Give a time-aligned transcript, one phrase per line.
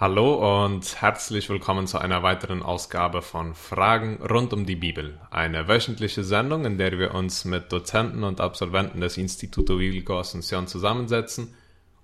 [0.00, 5.20] Hallo und herzlich willkommen zu einer weiteren Ausgabe von Fragen rund um die Bibel.
[5.30, 10.66] Eine wöchentliche Sendung, in der wir uns mit Dozenten und Absolventen des Instituto Bíblico Asunción
[10.66, 11.54] zusammensetzen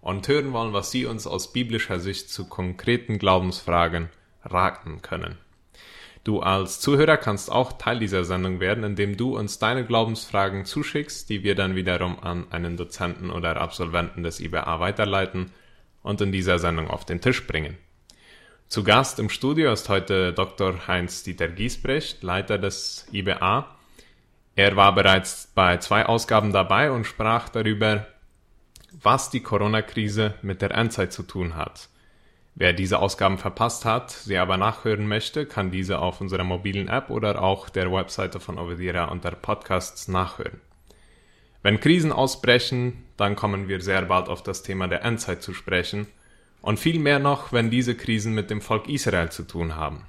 [0.02, 4.10] und hören wollen, was sie uns aus biblischer Sicht zu konkreten Glaubensfragen
[4.44, 5.38] raten können.
[6.22, 11.30] Du als Zuhörer kannst auch Teil dieser Sendung werden, indem du uns deine Glaubensfragen zuschickst,
[11.30, 15.50] die wir dann wiederum an einen Dozenten oder Absolventen des IBA weiterleiten
[16.02, 17.78] und in dieser Sendung auf den Tisch bringen.
[18.68, 20.88] Zu Gast im Studio ist heute Dr.
[20.88, 23.76] Heinz-Dieter Giesbrecht, Leiter des IBA.
[24.56, 28.08] Er war bereits bei zwei Ausgaben dabei und sprach darüber,
[28.90, 31.88] was die Corona-Krise mit der Endzeit zu tun hat.
[32.56, 37.08] Wer diese Ausgaben verpasst hat, sie aber nachhören möchte, kann diese auf unserer mobilen App
[37.10, 40.60] oder auch der Webseite von Ovedira unter Podcasts nachhören.
[41.62, 46.08] Wenn Krisen ausbrechen, dann kommen wir sehr bald auf das Thema der Endzeit zu sprechen–
[46.66, 50.02] und viel mehr noch, wenn diese Krisen mit dem Volk Israel zu tun haben.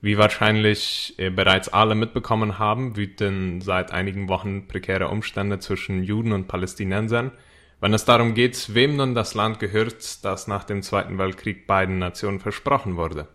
[0.00, 6.30] Wie wahrscheinlich äh, bereits alle mitbekommen haben, wüten seit einigen Wochen prekäre Umstände zwischen Juden
[6.30, 7.32] und Palästinensern,
[7.80, 11.98] wenn es darum geht, wem nun das Land gehört, das nach dem Zweiten Weltkrieg beiden
[11.98, 13.26] Nationen versprochen wurde.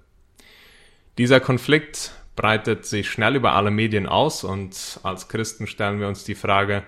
[1.17, 6.23] Dieser Konflikt breitet sich schnell über alle Medien aus und als Christen stellen wir uns
[6.23, 6.85] die Frage,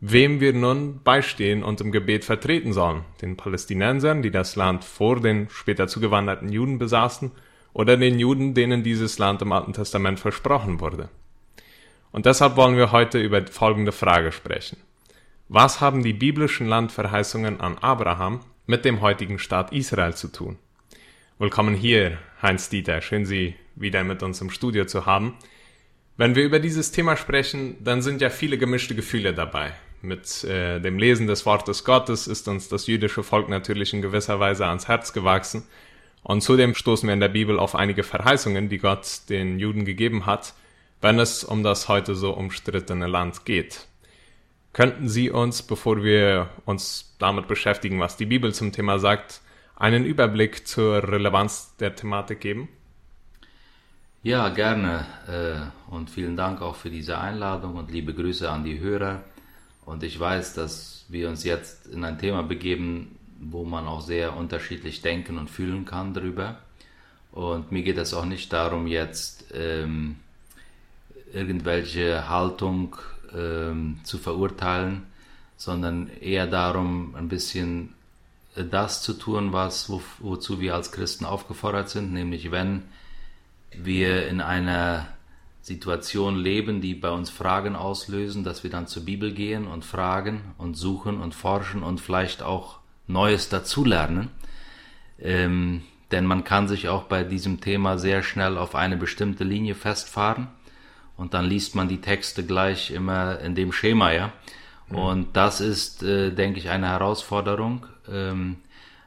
[0.00, 5.20] wem wir nun beistehen und im Gebet vertreten sollen, den Palästinensern, die das Land vor
[5.20, 7.32] den später zugewanderten Juden besaßen,
[7.72, 11.08] oder den Juden, denen dieses Land im Alten Testament versprochen wurde.
[12.10, 14.78] Und deshalb wollen wir heute über folgende Frage sprechen.
[15.48, 20.58] Was haben die biblischen Landverheißungen an Abraham mit dem heutigen Staat Israel zu tun?
[21.38, 23.00] Willkommen hier, Heinz Dieter.
[23.00, 25.36] Schön, Sie wieder mit uns im Studio zu haben.
[26.16, 30.80] Wenn wir über dieses Thema sprechen, dann sind ja viele gemischte Gefühle dabei mit äh,
[30.80, 34.88] dem Lesen des Wortes Gottes ist uns das jüdische Volk natürlich in gewisser Weise ans
[34.88, 35.64] Herz gewachsen.
[36.22, 40.26] Und zudem stoßen wir in der Bibel auf einige Verheißungen, die Gott den Juden gegeben
[40.26, 40.54] hat,
[41.00, 43.86] wenn es um das heute so umstrittene Land geht.
[44.72, 49.40] Könnten Sie uns, bevor wir uns damit beschäftigen, was die Bibel zum Thema sagt,
[49.76, 52.68] einen Überblick zur Relevanz der Thematik geben?
[54.22, 55.06] Ja, gerne.
[55.26, 59.22] Äh, und vielen Dank auch für diese Einladung und liebe Grüße an die Hörer.
[59.88, 64.36] Und ich weiß, dass wir uns jetzt in ein Thema begeben, wo man auch sehr
[64.36, 66.58] unterschiedlich denken und fühlen kann darüber.
[67.32, 70.16] Und mir geht es auch nicht darum, jetzt ähm,
[71.32, 72.96] irgendwelche Haltung
[73.34, 75.06] ähm, zu verurteilen,
[75.56, 77.94] sondern eher darum, ein bisschen
[78.54, 82.82] das zu tun, was, wo, wozu wir als Christen aufgefordert sind, nämlich wenn
[83.72, 85.06] wir in einer
[85.68, 90.54] Situationen leben, die bei uns Fragen auslösen, dass wir dann zur Bibel gehen und fragen
[90.58, 94.30] und suchen und forschen und vielleicht auch Neues dazulernen.
[95.20, 99.74] Ähm, denn man kann sich auch bei diesem Thema sehr schnell auf eine bestimmte Linie
[99.74, 100.48] festfahren
[101.16, 104.32] und dann liest man die Texte gleich immer in dem Schema, ja.
[104.88, 104.96] Mhm.
[104.96, 107.86] Und das ist, äh, denke ich, eine Herausforderung.
[108.10, 108.56] Ähm,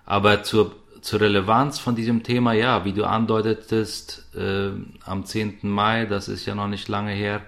[0.06, 4.70] aber zur zur Relevanz von diesem Thema, ja, wie du andeutetest, äh,
[5.04, 5.60] am 10.
[5.64, 7.42] Mai, das ist ja noch nicht lange her,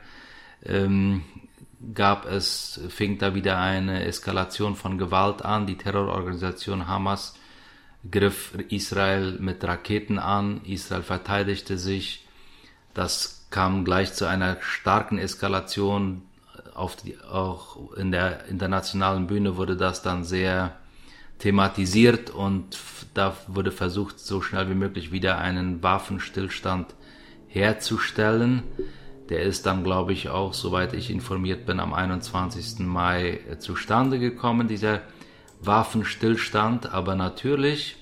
[0.66, 1.24] ähm,
[1.94, 5.68] gab es, fing da wieder eine Eskalation von Gewalt an.
[5.68, 7.36] Die Terrororganisation Hamas
[8.10, 10.62] griff Israel mit Raketen an.
[10.66, 12.26] Israel verteidigte sich.
[12.94, 16.24] Das kam gleich zu einer starken Eskalation.
[16.74, 20.76] Auf die, auch in der internationalen Bühne wurde das dann sehr
[21.40, 22.78] thematisiert und
[23.14, 26.96] da wurde versucht, so schnell wie möglich wieder einen Waffenstillstand
[27.48, 28.64] herzustellen.
[29.30, 32.80] Der ist dann, glaube ich, auch, soweit ich informiert bin, am 21.
[32.80, 35.02] Mai äh, zustande gekommen, dieser
[35.62, 36.92] Waffenstillstand.
[36.92, 37.96] Aber natürlich,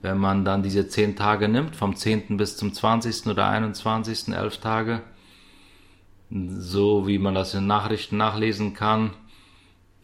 [0.00, 2.36] wenn man dann diese zehn Tage nimmt, vom 10.
[2.36, 3.26] bis zum 20.
[3.26, 4.28] oder 21.
[4.28, 5.02] elf Tage,
[6.30, 9.10] so wie man das in Nachrichten nachlesen kann,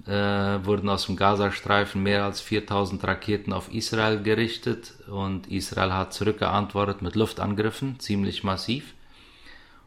[0.07, 0.13] äh,
[0.65, 7.01] wurden aus dem Gazastreifen mehr als 4000 Raketen auf Israel gerichtet und Israel hat zurückgeantwortet
[7.01, 8.95] mit Luftangriffen, ziemlich massiv.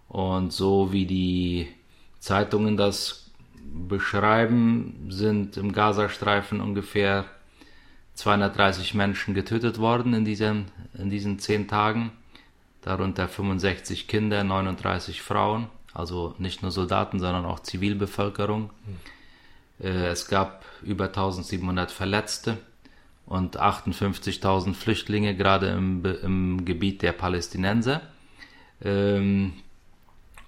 [0.07, 1.67] Und so wie die
[2.19, 3.29] Zeitungen das
[3.87, 7.25] beschreiben, sind im Gazastreifen ungefähr
[8.15, 10.65] 230 Menschen getötet worden in diesen,
[10.97, 12.11] in diesen zehn Tagen,
[12.81, 18.71] darunter 65 Kinder, 39 Frauen, also nicht nur Soldaten, sondern auch Zivilbevölkerung.
[18.85, 19.16] Mhm.
[19.81, 22.57] Äh, es gab über 1700 Verletzte
[23.25, 28.01] und 58.000 Flüchtlinge, gerade im, im Gebiet der Palästinenser.
[28.81, 29.53] Ähm,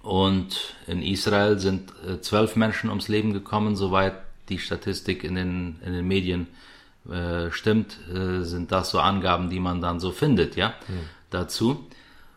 [0.02, 4.14] und in Israel sind äh, zwölf Menschen ums Leben gekommen, soweit
[4.48, 6.46] die Statistik in den, in den Medien
[7.08, 11.00] äh, stimmt, äh, sind das so Angaben, die man dann so findet, ja, mhm.
[11.30, 11.86] dazu.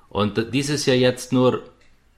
[0.10, 1.63] Und dies ist ja jetzt nur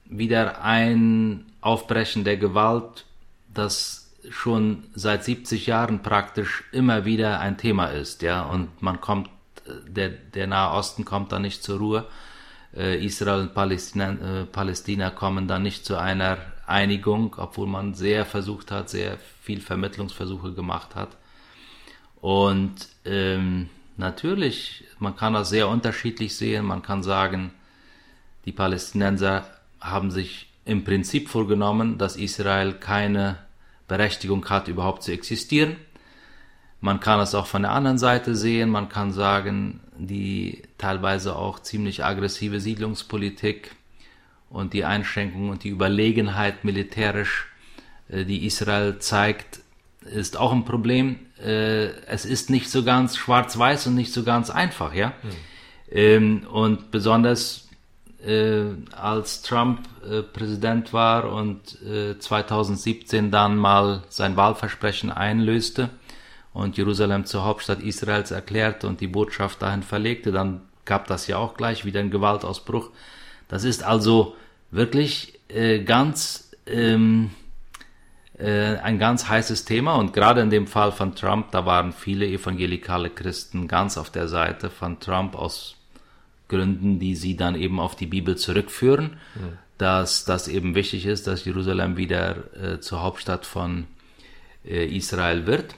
[0.05, 3.05] wieder ein Aufbrechen der Gewalt,
[3.53, 9.29] das schon seit 70 Jahren praktisch immer wieder ein Thema ist, ja, und man kommt,
[9.87, 12.07] der, der Nahe Osten kommt da nicht zur Ruhe.
[12.75, 16.37] Äh, Israel und Palästina, äh, Palästina kommen da nicht zu einer
[16.67, 21.09] Einigung, obwohl man sehr versucht hat, sehr viel Vermittlungsversuche gemacht hat.
[22.21, 26.65] Und ähm, natürlich, man kann das sehr unterschiedlich sehen.
[26.65, 27.51] Man kann sagen,
[28.45, 29.45] die Palästinenser
[29.79, 33.37] haben sich im Prinzip vorgenommen, dass Israel keine
[33.87, 35.77] Berechtigung hat, überhaupt zu existieren.
[36.81, 38.69] Man kann es auch von der anderen Seite sehen.
[38.69, 43.71] Man kann sagen, die teilweise auch ziemlich aggressive Siedlungspolitik
[44.49, 47.47] und die Einschränkungen und die Überlegenheit militärisch,
[48.09, 49.61] äh, die Israel zeigt,
[50.01, 51.19] ist auch ein Problem.
[51.43, 55.13] Äh, es ist nicht so ganz schwarz-weiß und nicht so ganz einfach, ja.
[55.23, 56.47] Mhm.
[56.47, 57.64] Und besonders
[58.25, 59.87] äh, als Trump
[60.33, 61.79] Präsident war und
[62.19, 65.89] 2017 dann mal sein Wahlversprechen einlöste
[66.55, 71.37] und Jerusalem zur Hauptstadt Israels erklärte und die Botschaft dahin verlegte, dann gab das ja
[71.37, 72.91] auch gleich wieder einen Gewaltausbruch.
[73.49, 74.35] Das ist also
[74.71, 77.31] wirklich äh, ganz ähm,
[78.37, 82.25] äh, ein ganz heißes Thema und gerade in dem Fall von Trump, da waren viele
[82.25, 85.75] evangelikale Christen ganz auf der Seite von Trump aus
[86.47, 89.57] Gründen, die sie dann eben auf die Bibel zurückführen, mhm.
[89.77, 93.87] dass das eben wichtig ist, dass Jerusalem wieder äh, zur Hauptstadt von
[94.63, 95.75] äh, Israel wird.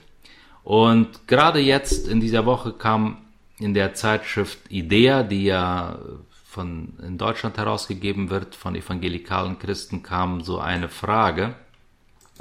[0.64, 3.18] Und gerade jetzt in dieser Woche kam
[3.58, 5.98] in der Zeitschrift Idea, die ja
[6.44, 11.54] von in Deutschland herausgegeben wird von evangelikalen Christen, kam so eine Frage.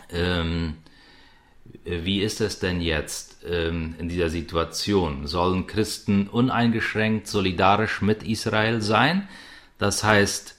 [0.09, 0.75] Ähm,
[1.83, 5.27] wie ist es denn jetzt ähm, in dieser Situation?
[5.27, 9.27] Sollen Christen uneingeschränkt solidarisch mit Israel sein?
[9.77, 10.57] Das heißt,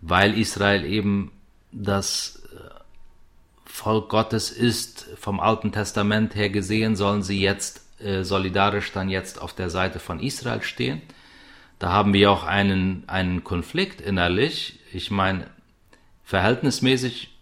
[0.00, 1.32] weil Israel eben
[1.72, 2.70] das äh,
[3.64, 9.40] Volk Gottes ist, vom Alten Testament her gesehen, sollen sie jetzt äh, solidarisch dann jetzt
[9.40, 11.02] auf der Seite von Israel stehen?
[11.78, 14.80] Da haben wir auch einen, einen Konflikt innerlich.
[14.92, 15.46] Ich meine,
[16.24, 17.37] verhältnismäßig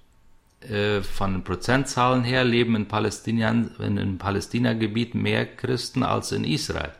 [0.71, 6.45] äh, von den Prozentzahlen her leben in Palästina, in, in Palästina-Gebiet mehr Christen als in
[6.45, 6.93] Israel.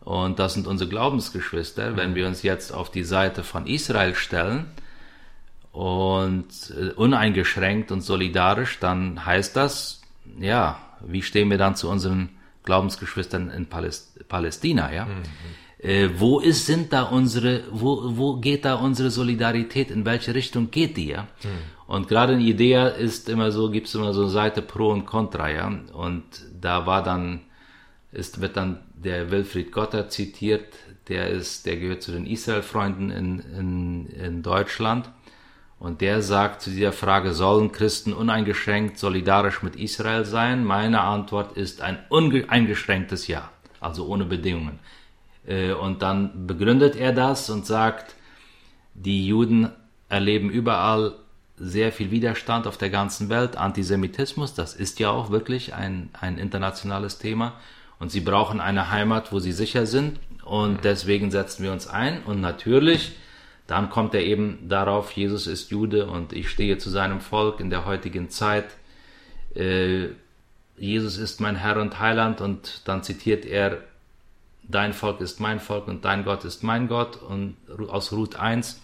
[0.00, 1.96] Und das sind unsere Glaubensgeschwister.
[1.96, 4.66] Wenn wir uns jetzt auf die Seite von Israel stellen
[5.72, 6.46] und
[6.78, 10.02] äh, uneingeschränkt und solidarisch, dann heißt das,
[10.38, 12.30] ja, wie stehen wir dann zu unseren
[12.64, 15.06] Glaubensgeschwistern in Paläst Palästina, ja?
[15.06, 15.22] Mhm.
[15.78, 19.90] Äh, wo ist, sind da unsere, wo, wo geht da unsere Solidarität?
[19.90, 21.28] In welche Richtung geht die, ja?
[21.42, 21.50] Hm.
[21.86, 25.04] Und gerade in Idea ist immer so, gibt es immer so eine Seite Pro und
[25.04, 25.70] Contra, ja?
[25.92, 26.24] Und
[26.60, 27.40] da war dann,
[28.12, 30.74] ist, wird dann der Wilfried Gotter zitiert,
[31.08, 35.10] der ist, der gehört zu den Israel-Freunden in, in, in Deutschland.
[35.78, 40.64] Und der sagt zu dieser Frage, sollen Christen uneingeschränkt solidarisch mit Israel sein?
[40.64, 44.78] Meine Antwort ist ein uneingeschränktes Ja, also ohne Bedingungen.
[45.46, 48.14] Äh, und dann begründet er das und sagt,
[48.94, 49.68] die Juden
[50.08, 51.16] erleben überall
[51.56, 56.38] sehr viel Widerstand auf der ganzen Welt, Antisemitismus, das ist ja auch wirklich ein, ein
[56.38, 57.54] internationales Thema.
[58.00, 60.18] Und sie brauchen eine Heimat, wo sie sicher sind.
[60.44, 62.22] Und deswegen setzen wir uns ein.
[62.24, 63.12] Und natürlich,
[63.66, 67.70] dann kommt er eben darauf, Jesus ist Jude und ich stehe zu seinem Volk in
[67.70, 68.66] der heutigen Zeit.
[69.54, 70.08] Äh,
[70.76, 72.40] Jesus ist mein Herr und Heiland.
[72.40, 73.78] Und dann zitiert er
[74.68, 77.56] dein Volk ist mein Volk und dein Gott ist mein Gott und
[77.88, 78.80] aus Ruth 1,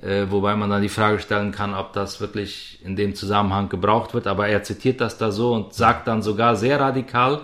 [0.00, 4.14] äh, wobei man dann die Frage stellen kann, ob das wirklich in dem Zusammenhang gebraucht
[4.14, 7.42] wird, aber er zitiert das da so und sagt dann sogar sehr radikal,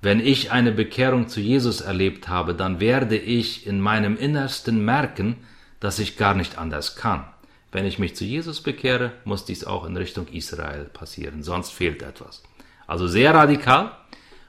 [0.00, 5.36] wenn ich eine Bekehrung zu Jesus erlebt habe, dann werde ich in meinem Innersten merken,
[5.80, 7.24] dass ich gar nicht anders kann.
[7.72, 12.02] Wenn ich mich zu Jesus bekehre, muss dies auch in Richtung Israel passieren, sonst fehlt
[12.02, 12.42] etwas.
[12.86, 13.90] Also sehr radikal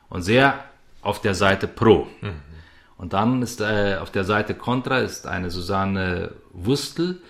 [0.09, 0.63] und sehr
[1.01, 2.07] auf der Seite Pro.
[2.21, 2.48] Mhm.
[2.99, 7.21] Und dann ist äh, auf der Seite Contra ist eine Susanne Wustel.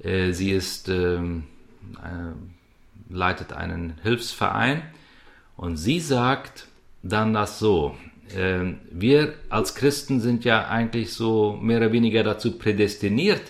[0.00, 1.42] Äh, sie ist, ähm,
[1.96, 4.82] äh, leitet einen Hilfsverein
[5.56, 6.68] und sie sagt
[7.02, 7.96] dann das so.
[8.32, 13.42] Ähm, wir als Christen sind ja eigentlich so mehr oder weniger dazu prädestiniert,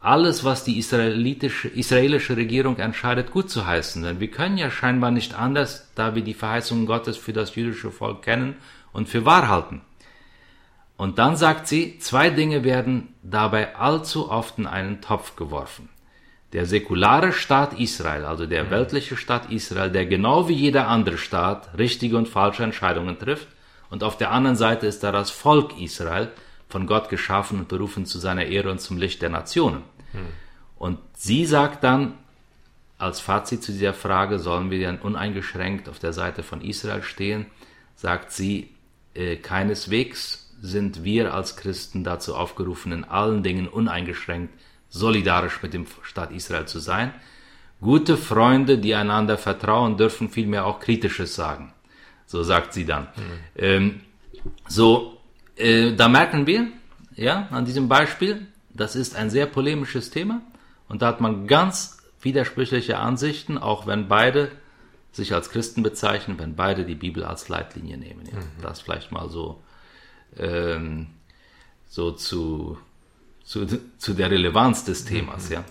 [0.00, 4.02] alles, was die israelitische, israelische Regierung entscheidet, gut zu heißen.
[4.02, 7.90] Denn wir können ja scheinbar nicht anders, da wir die Verheißungen Gottes für das jüdische
[7.90, 8.56] Volk kennen
[8.94, 9.82] und für wahr halten.
[10.96, 15.88] Und dann sagt sie, zwei Dinge werden dabei allzu oft in einen Topf geworfen.
[16.52, 21.78] der säkulare Staat Israel, also der weltliche Staat Israel, der genau wie jeder andere Staat
[21.78, 23.48] richtige und falsche Entscheidungen trifft.
[23.88, 26.30] Und auf der anderen Seite ist da das Volk Israel,
[26.68, 29.82] von Gott geschaffen und berufen zu seiner Ehre und zum Licht der Nationen.
[30.12, 30.26] Hm.
[30.76, 32.14] Und sie sagt dann,
[32.96, 37.46] als Fazit zu dieser Frage, sollen wir dann uneingeschränkt auf der Seite von Israel stehen,
[37.94, 38.70] sagt sie,
[39.14, 44.54] äh, keineswegs sind wir als Christen dazu aufgerufen, in allen Dingen uneingeschränkt
[44.88, 47.12] solidarisch mit dem Staat Israel zu sein.
[47.80, 51.72] Gute Freunde, die einander vertrauen, dürfen vielmehr auch Kritisches sagen.
[52.26, 53.04] So sagt sie dann.
[53.04, 53.40] Mhm.
[53.56, 54.00] Ähm,
[54.68, 55.18] so,
[55.56, 56.68] äh, da merken wir,
[57.16, 60.42] ja, an diesem Beispiel, das ist ein sehr polemisches Thema
[60.88, 64.52] und da hat man ganz widersprüchliche Ansichten, auch wenn beide
[65.10, 68.26] sich als Christen bezeichnen, wenn beide die Bibel als Leitlinie nehmen.
[68.26, 68.38] Ja.
[68.38, 68.62] Mhm.
[68.62, 69.62] Das vielleicht mal so,
[70.38, 71.08] ähm,
[71.88, 72.78] so zu,
[73.44, 73.66] zu,
[73.98, 75.48] zu der Relevanz des Themas.
[75.48, 75.54] Mhm.
[75.54, 75.64] Ja.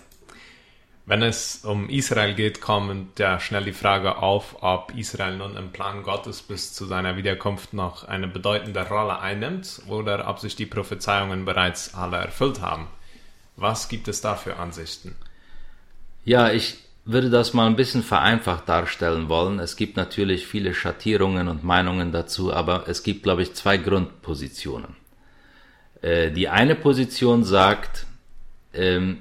[1.04, 5.72] Wenn es um Israel geht, kommt ja schnell die Frage auf, ob Israel nun im
[5.72, 10.66] Plan Gottes bis zu seiner Wiederkunft noch eine bedeutende Rolle einnimmt oder ob sich die
[10.66, 12.86] Prophezeiungen bereits alle erfüllt haben.
[13.56, 15.16] Was gibt es da für Ansichten?
[16.24, 19.58] Ja, ich würde das mal ein bisschen vereinfacht darstellen wollen.
[19.58, 24.96] Es gibt natürlich viele Schattierungen und Meinungen dazu, aber es gibt, glaube ich, zwei Grundpositionen.
[26.00, 28.06] Äh, die eine Position sagt,
[28.72, 29.18] ähm,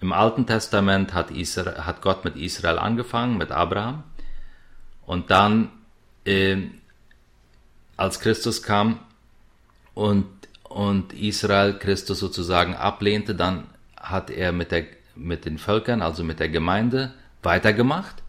[0.00, 4.02] im Alten Testament hat, Israel, hat Gott mit Israel angefangen, mit Abraham.
[5.06, 5.70] Und dann,
[6.24, 6.56] äh,
[7.96, 9.00] als Christus kam
[9.94, 10.26] und,
[10.62, 13.66] und Israel Christus sozusagen ablehnte, dann
[13.96, 14.86] hat er mit, der,
[15.20, 17.12] mit den Völkern, also mit der Gemeinde,
[17.42, 18.22] weitergemacht.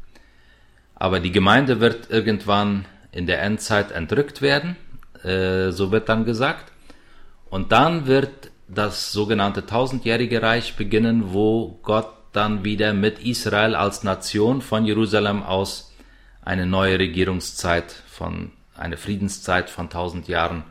[0.96, 4.76] Aber die Gemeinde wird irgendwann in der Endzeit entrückt werden,
[5.24, 6.72] äh, so wird dann gesagt.
[7.50, 14.04] Und dann wird das sogenannte tausendjährige Reich beginnen, wo Gott dann wieder mit Israel als
[14.04, 15.94] Nation von Jerusalem aus
[16.44, 20.64] eine neue Regierungszeit von eine Friedenszeit von tausend Jahren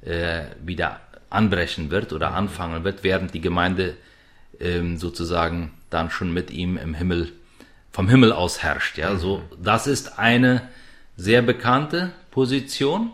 [0.00, 3.96] äh, wieder anbrechen wird oder anfangen wird, während die Gemeinde
[4.62, 7.32] ähm, sozusagen dann schon mit ihm im Himmel
[7.90, 8.96] vom Himmel aus herrscht.
[8.96, 9.62] Ja, so mhm.
[9.62, 10.62] das ist eine
[11.16, 13.12] sehr bekannte Position,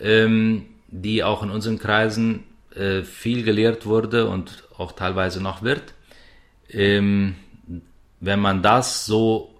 [0.00, 2.44] ähm, die auch in unseren Kreisen
[2.74, 5.94] äh, viel gelehrt wurde und auch teilweise noch wird.
[6.70, 7.34] Ähm,
[8.20, 9.54] wenn man das so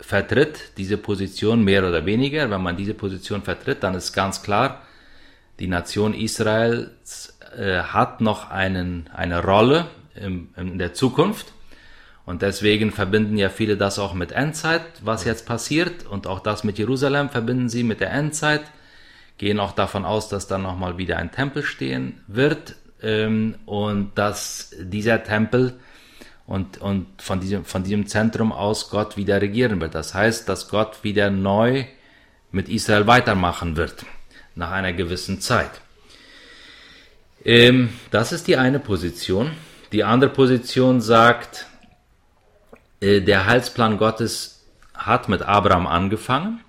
[0.00, 4.82] vertritt, diese Position mehr oder weniger, wenn man diese Position vertritt, dann ist ganz klar,
[5.58, 6.90] die Nation Israel
[7.56, 11.52] äh, hat noch einen, eine Rolle im, in der Zukunft.
[12.26, 16.06] Und deswegen verbinden ja viele das auch mit Endzeit, was jetzt passiert.
[16.06, 18.62] Und auch das mit Jerusalem verbinden sie mit der Endzeit
[19.38, 24.74] gehen auch davon aus, dass dann nochmal wieder ein Tempel stehen wird ähm, und dass
[24.78, 25.78] dieser Tempel
[26.46, 29.94] und, und von, diesem, von diesem Zentrum aus Gott wieder regieren wird.
[29.94, 31.84] Das heißt, dass Gott wieder neu
[32.52, 34.04] mit Israel weitermachen wird
[34.54, 35.70] nach einer gewissen Zeit.
[37.44, 39.50] Ähm, das ist die eine Position.
[39.94, 41.66] Die andere Position sagt,
[42.98, 46.64] äh, der Heilsplan Gottes hat mit Abraham angefangen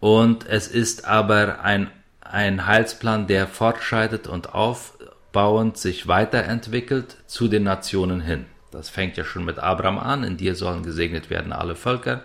[0.00, 1.90] und es ist aber ein,
[2.22, 8.46] ein Heilsplan, der fortschreitet und aufbauend sich weiterentwickelt zu den Nationen hin.
[8.70, 12.24] Das fängt ja schon mit Abraham an, in dir sollen gesegnet werden alle Völker.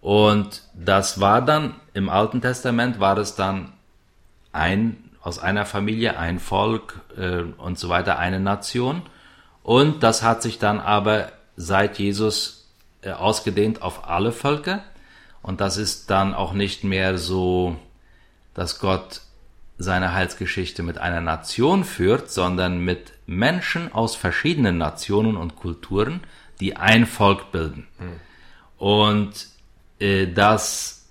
[0.00, 3.72] Und das war dann, im Alten Testament war es dann
[4.50, 9.02] ein, aus einer Familie, ein Volk äh, und so weiter, eine Nation.
[9.62, 12.68] Und das hat sich dann aber seit Jesus
[13.02, 14.82] äh, ausgedehnt auf alle Völker.
[15.42, 17.76] Und das ist dann auch nicht mehr so,
[18.54, 19.22] dass Gott
[19.78, 26.20] seine Heilsgeschichte mit einer Nation führt, sondern mit Menschen aus verschiedenen Nationen und Kulturen,
[26.60, 27.88] die ein Volk bilden.
[27.98, 28.20] Mhm.
[28.76, 29.46] Und
[29.98, 31.08] äh, dass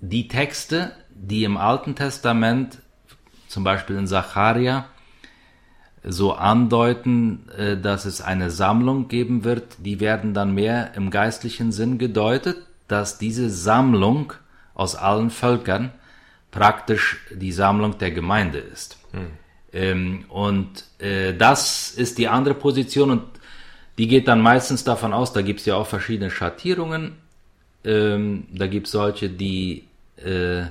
[0.00, 2.78] die Texte, die im Alten Testament,
[3.48, 4.86] zum Beispiel in Zacharia,
[6.02, 11.72] so andeuten, äh, dass es eine Sammlung geben wird, die werden dann mehr im geistlichen
[11.72, 12.56] Sinn gedeutet,
[12.88, 14.32] dass diese Sammlung
[14.74, 15.92] aus allen Völkern
[16.50, 18.98] praktisch die Sammlung der Gemeinde ist.
[19.12, 19.26] Hm.
[19.72, 23.22] Ähm, und äh, das ist die andere Position und
[23.98, 27.12] die geht dann meistens davon aus, da gibt es ja auch verschiedene Schattierungen.
[27.84, 29.84] Ähm, da gibt es solche, die,
[30.16, 30.62] äh,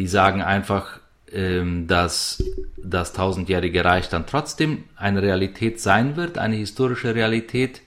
[0.00, 0.98] die sagen einfach,
[1.30, 2.42] ähm, dass
[2.82, 7.82] das tausendjährige Reich dann trotzdem eine Realität sein wird, eine historische Realität,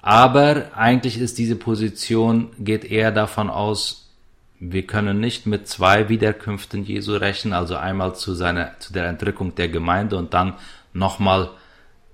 [0.00, 4.12] aber eigentlich ist diese Position, geht eher davon aus,
[4.60, 9.56] wir können nicht mit zwei Wiederkünften Jesu rechnen, also einmal zu seiner, zu der Entrückung
[9.56, 10.54] der Gemeinde und dann
[10.92, 11.50] nochmal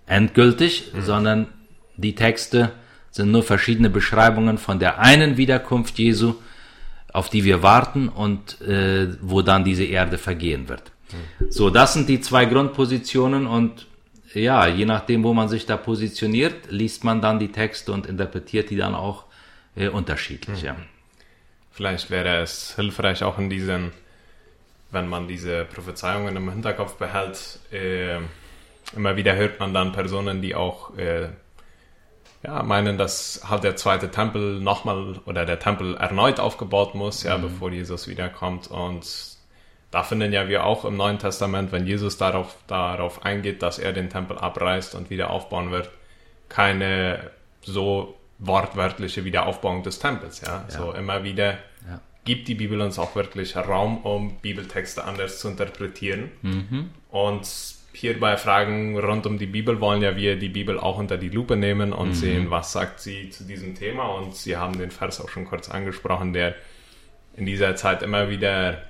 [0.07, 1.03] endgültig, mhm.
[1.03, 1.47] sondern
[1.99, 2.73] die Texte
[3.11, 6.37] sind nur verschiedene Beschreibungen von der einen Wiederkunft Jesu,
[7.13, 10.93] auf die wir warten und äh, wo dann diese Erde vergehen wird.
[11.49, 13.87] So, das sind die zwei Grundpositionen und
[14.33, 18.71] ja, je nachdem, wo man sich da positioniert, liest man dann die Texte und interpretiert
[18.71, 19.25] die dann auch
[19.75, 20.63] äh, unterschiedlich.
[20.63, 20.67] Mhm.
[20.67, 20.77] Ja.
[21.73, 23.93] Vielleicht wäre es hilfreich auch in diesen,
[24.91, 28.19] wenn man diese Prophezeiungen im Hinterkopf behält, äh,
[28.95, 31.29] immer wieder hört man dann Personen, die auch äh,
[32.43, 37.37] ja, meinen, dass halt der zweite Tempel nochmal oder der Tempel erneut aufgebaut muss, ja,
[37.37, 37.43] mhm.
[37.43, 38.69] bevor Jesus wiederkommt.
[38.69, 39.07] Und
[39.91, 43.93] da finden ja wir auch im Neuen Testament, wenn Jesus darauf, darauf eingeht, dass er
[43.93, 45.91] den Tempel abreißt und wieder aufbauen wird,
[46.49, 47.31] keine
[47.63, 50.65] so wortwörtliche Wiederaufbauung des Tempels, ja.
[50.67, 50.71] ja.
[50.71, 52.01] So immer wieder ja.
[52.25, 56.31] gibt die Bibel uns auch wirklich Raum, um Bibeltexte anders zu interpretieren.
[56.41, 56.91] Mhm.
[57.11, 61.19] Und hier bei Fragen rund um die Bibel wollen ja wir die Bibel auch unter
[61.19, 62.15] die Lupe nehmen und mhm.
[62.15, 64.05] sehen, was sagt sie zu diesem Thema.
[64.05, 66.55] Und Sie haben den Vers auch schon kurz angesprochen, der
[67.37, 68.83] in dieser Zeit immer wieder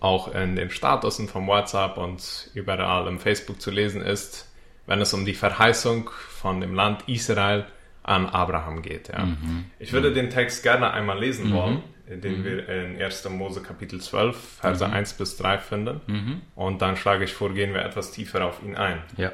[0.00, 4.50] auch in den Statusen vom WhatsApp und überall im Facebook zu lesen ist,
[4.86, 7.66] wenn es um die Verheißung von dem Land Israel
[8.04, 9.08] an Abraham geht.
[9.08, 9.26] Ja.
[9.26, 9.66] Mhm.
[9.78, 11.54] Ich würde den Text gerne einmal lesen mhm.
[11.54, 12.44] wollen den mhm.
[12.44, 13.28] wir in 1.
[13.28, 14.94] Mose Kapitel 12, Verse mhm.
[14.94, 16.00] 1 bis 3 finden.
[16.06, 16.42] Mhm.
[16.54, 19.02] Und dann schlage ich vor, gehen wir etwas tiefer auf ihn ein.
[19.16, 19.32] Ja.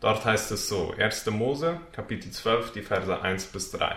[0.00, 1.26] Dort heißt es so, 1.
[1.26, 3.94] Mose Kapitel 12, die Verse 1 bis 3.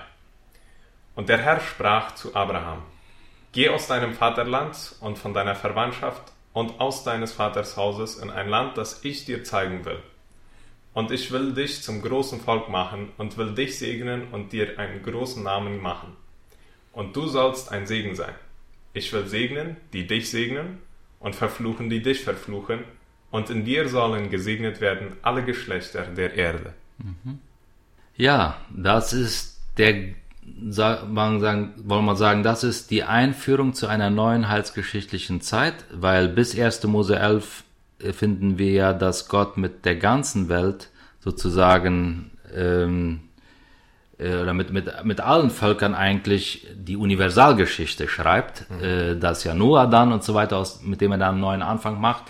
[1.16, 2.84] Und der Herr sprach zu Abraham,
[3.54, 8.50] Geh aus deinem Vaterland und von deiner Verwandtschaft und aus deines Vaters Hauses in ein
[8.50, 10.00] Land, das ich dir zeigen will.
[10.94, 15.04] Und ich will dich zum großen Volk machen und will dich segnen und dir einen
[15.04, 16.18] großen Namen machen
[16.94, 18.34] und du sollst ein Segen sein.
[18.94, 20.80] Ich will segnen, die dich segnen,
[21.20, 22.80] und verfluchen, die dich verfluchen,
[23.32, 26.74] und in dir sollen gesegnet werden alle Geschlechter der Erde.
[27.00, 27.40] Mhm.
[28.16, 30.14] Ja, das ist der,
[31.08, 36.28] man sagen, wollen wir sagen, das ist die Einführung zu einer neuen heilsgeschichtlichen Zeit, weil
[36.28, 36.84] bis 1.
[36.84, 37.64] Mose 11
[38.12, 43.33] finden wir ja, dass Gott mit der ganzen Welt sozusagen ähm, äh,
[44.20, 48.84] oder mit, mit, mit allen Völkern eigentlich die Universalgeschichte schreibt, mhm.
[48.84, 51.62] äh, dass ja Noah dann und so weiter, aus, mit dem er dann einen neuen
[51.62, 52.26] Anfang macht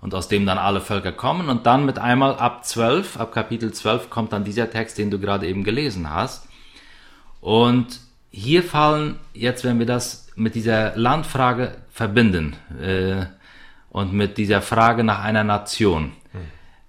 [0.00, 3.72] und aus dem dann alle Völker kommen und dann mit einmal ab 12, ab Kapitel
[3.72, 6.46] 12 kommt dann dieser Text, den du gerade eben gelesen hast.
[7.40, 13.26] Und hier fallen jetzt, wenn wir das mit dieser Landfrage verbinden äh,
[13.90, 16.12] und mit dieser Frage nach einer Nation,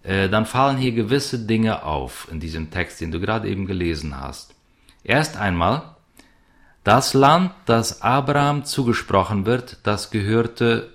[0.05, 4.19] äh, dann fallen hier gewisse Dinge auf in diesem Text, den du gerade eben gelesen
[4.19, 4.53] hast.
[5.03, 5.95] Erst einmal,
[6.83, 10.93] das Land, das Abraham zugesprochen wird, das gehörte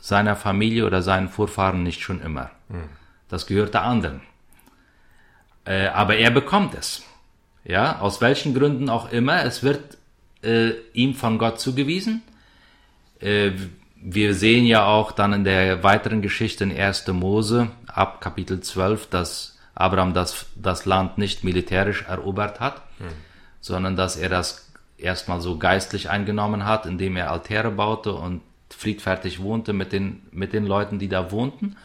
[0.00, 2.50] seiner Familie oder seinen Vorfahren nicht schon immer.
[2.68, 2.84] Hm.
[3.28, 4.20] Das gehörte anderen.
[5.64, 7.02] Äh, aber er bekommt es.
[7.64, 9.44] Ja, aus welchen Gründen auch immer.
[9.44, 9.98] Es wird
[10.42, 12.22] äh, ihm von Gott zugewiesen.
[13.20, 13.52] Äh,
[14.00, 17.08] wir sehen ja auch dann in der weiteren Geschichte in 1.
[17.08, 23.06] Mose ab Kapitel 12, dass Abraham das, das Land nicht militärisch erobert hat, hm.
[23.60, 29.40] sondern dass er das erstmal so geistlich eingenommen hat, indem er Altäre baute und friedfertig
[29.40, 31.76] wohnte mit den, mit den Leuten, die da wohnten.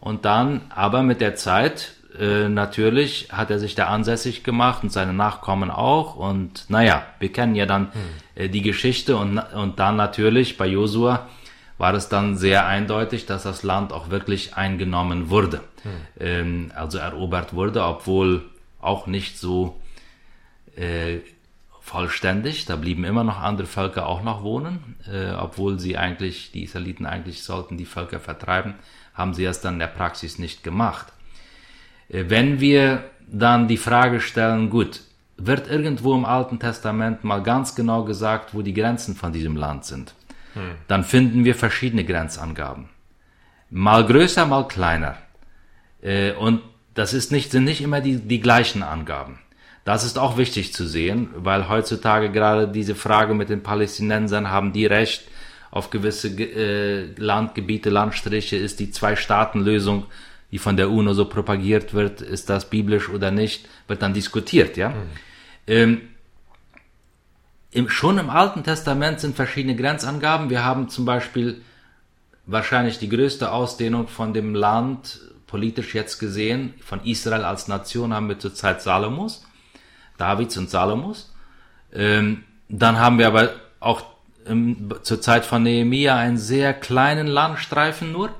[0.00, 4.90] Und dann aber mit der Zeit äh, natürlich hat er sich da ansässig gemacht und
[4.90, 6.16] seine Nachkommen auch.
[6.16, 8.00] Und naja, wir kennen ja dann hm.
[8.34, 11.28] äh, die Geschichte und, und dann natürlich bei Josua
[11.78, 15.90] war es dann sehr eindeutig, dass das Land auch wirklich eingenommen wurde, hm.
[16.18, 18.42] ähm, also erobert wurde, obwohl
[18.80, 19.80] auch nicht so
[20.76, 21.18] äh,
[21.80, 22.64] vollständig.
[22.64, 27.06] Da blieben immer noch andere Völker auch noch wohnen, äh, obwohl sie eigentlich, die Israeliten
[27.06, 28.74] eigentlich sollten die Völker vertreiben,
[29.14, 31.12] haben sie es dann in der Praxis nicht gemacht.
[32.08, 35.02] Äh, wenn wir dann die Frage stellen, gut,
[35.36, 39.84] wird irgendwo im Alten Testament mal ganz genau gesagt, wo die Grenzen von diesem Land
[39.84, 40.14] sind?
[40.88, 42.88] Dann finden wir verschiedene Grenzangaben.
[43.70, 45.16] Mal größer, mal kleiner.
[46.02, 46.62] Äh, und
[46.94, 49.38] das ist nicht, sind nicht immer die, die gleichen Angaben.
[49.84, 54.72] Das ist auch wichtig zu sehen, weil heutzutage gerade diese Frage mit den Palästinensern, haben
[54.72, 55.28] die Recht
[55.70, 60.06] auf gewisse äh, Landgebiete, Landstriche, ist die Zwei-Staaten-Lösung,
[60.50, 64.76] die von der UNO so propagiert wird, ist das biblisch oder nicht, wird dann diskutiert,
[64.76, 64.90] ja.
[64.90, 64.94] Mhm.
[65.66, 66.00] Ähm,
[67.70, 70.50] im, schon im Alten Testament sind verschiedene Grenzangaben.
[70.50, 71.62] Wir haben zum Beispiel
[72.46, 78.28] wahrscheinlich die größte Ausdehnung von dem Land, politisch jetzt gesehen, von Israel als Nation haben
[78.28, 79.44] wir zur Zeit Salomos,
[80.16, 81.32] Davids und Salomos.
[81.92, 83.50] Ähm, dann haben wir aber
[83.80, 84.02] auch
[84.46, 88.30] ähm, zur Zeit von Nehemia einen sehr kleinen Landstreifen nur.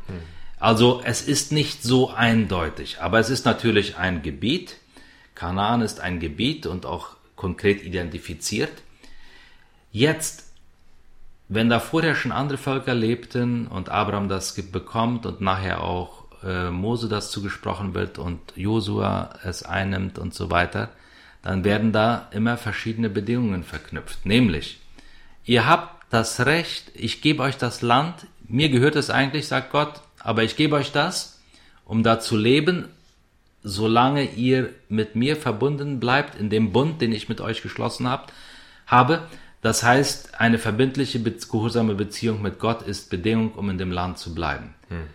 [0.59, 4.77] Also es ist nicht so eindeutig, aber es ist natürlich ein Gebiet.
[5.35, 8.73] Kanaan ist ein Gebiet und auch konkret identifiziert.
[9.97, 10.53] Jetzt,
[11.49, 16.71] wenn da vorher schon andere Völker lebten und Abraham das bekommt und nachher auch äh,
[16.71, 20.91] Mose das zugesprochen wird und Josua es einnimmt und so weiter,
[21.41, 24.27] dann werden da immer verschiedene Bedingungen verknüpft.
[24.27, 24.81] Nämlich,
[25.47, 30.03] ihr habt das Recht, ich gebe euch das Land, mir gehört es eigentlich, sagt Gott,
[30.19, 31.41] aber ich gebe euch das,
[31.87, 32.91] um da zu leben,
[33.63, 38.35] solange ihr mit mir verbunden bleibt in dem Bund, den ich mit euch geschlossen habt,
[38.87, 39.23] habe.
[39.67, 44.33] Das heißt, eine verbindliche, gehorsame Beziehung mit Gott ist Bedingung, um in dem Land zu
[44.33, 44.75] bleiben.
[44.91, 45.09] Hm.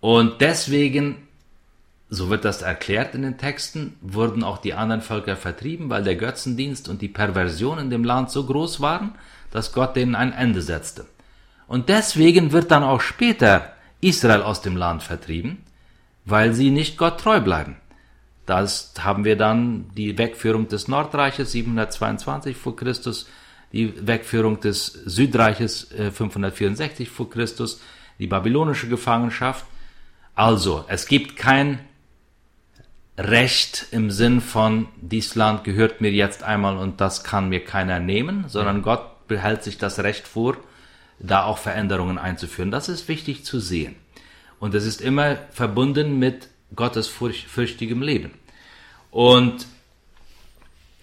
[0.00, 1.28] Und deswegen,
[2.08, 6.16] so wird das erklärt in den Texten, wurden auch die anderen Völker vertrieben, weil der
[6.16, 9.16] Götzendienst und die Perversion in dem Land so groß waren,
[9.50, 11.04] dass Gott denen ein Ende setzte.
[11.66, 15.58] Und deswegen wird dann auch später Israel aus dem Land vertrieben,
[16.24, 17.76] weil sie nicht Gott treu bleiben.
[18.46, 23.26] Das haben wir dann die Wegführung des Nordreiches 722 vor Christus,
[23.74, 27.80] die Wegführung des Südreiches 564 äh, vor Christus,
[28.20, 29.66] die babylonische Gefangenschaft.
[30.36, 31.80] Also, es gibt kein
[33.18, 37.98] Recht im Sinn von, dies Land gehört mir jetzt einmal und das kann mir keiner
[37.98, 40.56] nehmen, sondern Gott behält sich das Recht vor,
[41.18, 42.70] da auch Veränderungen einzuführen.
[42.70, 43.96] Das ist wichtig zu sehen.
[44.60, 48.30] Und es ist immer verbunden mit Gottes fürchtigem Leben.
[49.10, 49.66] Und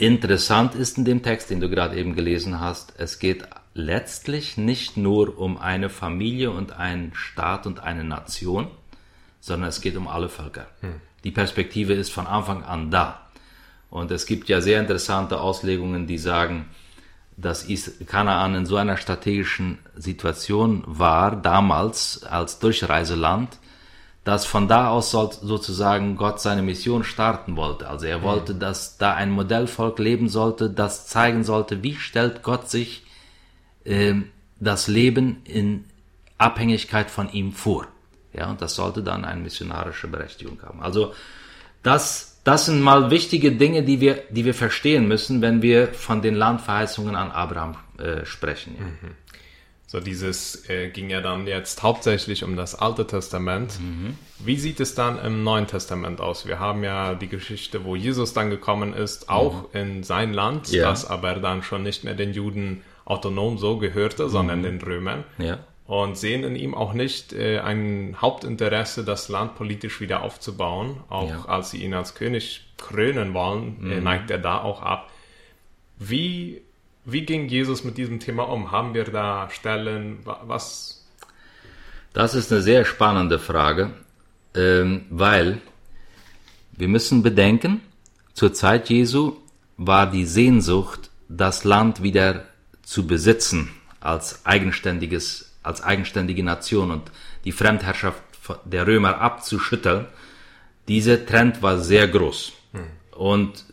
[0.01, 3.43] interessant ist in dem Text, den du gerade eben gelesen hast, es geht
[3.75, 8.67] letztlich nicht nur um eine Familie und einen Staat und eine Nation,
[9.39, 10.67] sondern es geht um alle Völker.
[10.81, 10.95] Hm.
[11.23, 13.27] Die Perspektive ist von Anfang an da.
[13.91, 16.65] Und es gibt ja sehr interessante Auslegungen, die sagen,
[17.37, 17.67] dass
[18.07, 23.59] Kanaan in so einer strategischen Situation war, damals als Durchreiseland,
[24.23, 27.89] dass von da aus sozusagen Gott seine Mission starten wollte.
[27.89, 32.69] Also er wollte, dass da ein Modellvolk leben sollte, das zeigen sollte, wie stellt Gott
[32.69, 33.03] sich
[33.83, 34.13] äh,
[34.59, 35.85] das Leben in
[36.37, 37.87] Abhängigkeit von ihm vor.
[38.33, 40.81] Ja, und das sollte dann eine missionarische Berechtigung haben.
[40.81, 41.13] Also
[41.83, 46.21] das, das sind mal wichtige Dinge, die wir, die wir verstehen müssen, wenn wir von
[46.21, 48.75] den Landverheißungen an Abraham äh, sprechen.
[48.77, 48.85] Ja.
[48.85, 49.15] Mhm.
[49.91, 53.77] So dieses äh, ging ja dann jetzt hauptsächlich um das Alte Testament.
[53.81, 54.17] Mhm.
[54.39, 56.47] Wie sieht es dann im Neuen Testament aus?
[56.47, 59.79] Wir haben ja die Geschichte, wo Jesus dann gekommen ist, auch mhm.
[59.79, 60.89] in sein Land, ja.
[60.89, 64.63] das aber dann schon nicht mehr den Juden autonom so gehörte, sondern mhm.
[64.63, 65.25] den Römern.
[65.37, 71.01] Ja und sehen in ihm auch nicht äh, ein Hauptinteresse, das Land politisch wieder aufzubauen.
[71.09, 71.45] Auch ja.
[71.47, 74.03] als sie ihn als König krönen wollen, äh, mhm.
[74.03, 75.09] neigt er da auch ab.
[75.99, 76.61] Wie,
[77.05, 78.71] wie ging Jesus mit diesem Thema um?
[78.71, 81.05] Haben wir da Stellen, was?
[82.13, 83.93] Das ist eine sehr spannende Frage,
[84.55, 85.61] ähm, weil
[86.73, 87.81] wir müssen bedenken,
[88.33, 89.37] zur Zeit Jesu
[89.77, 92.45] war die Sehnsucht, das Land wieder
[92.83, 97.11] zu besitzen als eigenständiges als eigenständige Nation und
[97.45, 98.21] die Fremdherrschaft
[98.65, 100.07] der Römer abzuschütteln,
[100.87, 102.53] dieser Trend war sehr groß.
[102.73, 102.83] Hm.
[103.11, 103.65] Und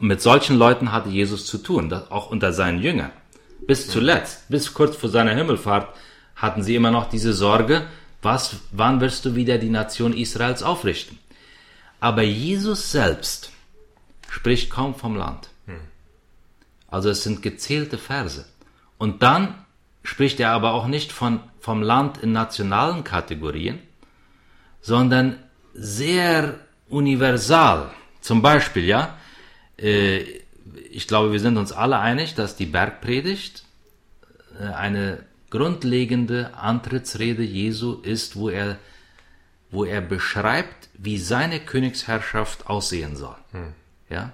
[0.00, 3.12] mit solchen Leuten hatte Jesus zu tun, auch unter seinen Jüngern.
[3.66, 5.88] Bis zuletzt, bis kurz vor seiner Himmelfahrt,
[6.36, 7.86] hatten sie immer noch diese Sorge,
[8.20, 11.18] was, wann wirst du wieder die Nation Israels aufrichten?
[12.00, 13.52] Aber Jesus selbst
[14.28, 15.48] spricht kaum vom Land.
[15.66, 15.76] Hm.
[16.88, 18.44] Also es sind gezählte Verse.
[18.98, 19.54] Und dann
[20.02, 23.78] spricht er aber auch nicht von, vom Land in nationalen Kategorien,
[24.82, 25.38] sondern
[25.72, 27.90] sehr universal.
[28.20, 29.16] Zum Beispiel, ja,
[29.76, 33.64] ich glaube, wir sind uns alle einig, dass die Bergpredigt
[34.60, 38.78] äh, eine grundlegende Antrittsrede Jesu ist, wo er,
[39.70, 43.36] wo er beschreibt, wie seine Königsherrschaft aussehen soll.
[43.52, 43.72] Hm.
[44.08, 44.32] Ja,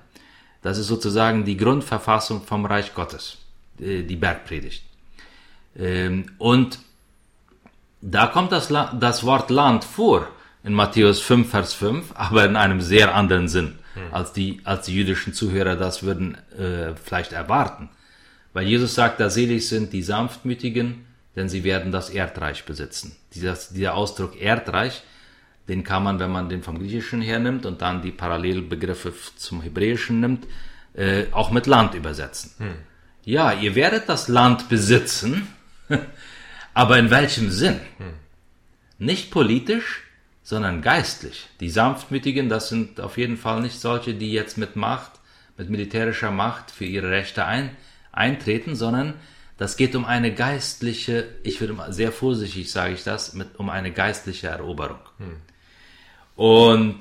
[0.63, 3.39] das ist sozusagen die Grundverfassung vom Reich Gottes,
[3.79, 4.83] äh, die Bergpredigt.
[5.77, 6.79] Ähm, und
[8.01, 10.29] da kommt das, das Wort Land vor
[10.63, 13.79] in Matthäus 5, Vers 5, aber in einem sehr anderen Sinn.
[14.11, 17.91] Als, die, als die jüdischen Zuhörer das würden äh, vielleicht erwarten.
[18.53, 23.17] Weil Jesus sagt, da selig sind die Sanftmütigen, denn sie werden das Erdreich besitzen.
[23.35, 25.03] Dieser, dieser Ausdruck Erdreich,
[25.69, 30.21] den kann man, wenn man den vom Griechischen hernimmt und dann die Parallelbegriffe zum Hebräischen
[30.21, 30.47] nimmt,
[30.95, 32.53] äh, auch mit Land übersetzen.
[32.59, 32.75] Hm.
[33.25, 35.47] Ja, ihr werdet das Land besitzen,
[36.75, 37.81] Aber in welchem Sinn?
[37.99, 38.15] Hm.
[38.99, 40.03] Nicht politisch,
[40.43, 41.49] sondern geistlich.
[41.61, 45.13] Die Sanftmütigen, das sind auf jeden Fall nicht solche, die jetzt mit Macht,
[45.57, 47.77] mit militärischer Macht für ihre Rechte ein,
[48.13, 49.15] eintreten, sondern
[49.59, 53.69] das geht um eine geistliche, ich würde mal sehr vorsichtig sage ich das, mit, um
[53.69, 55.01] eine geistliche Eroberung.
[55.19, 55.37] Hm.
[56.35, 56.99] Und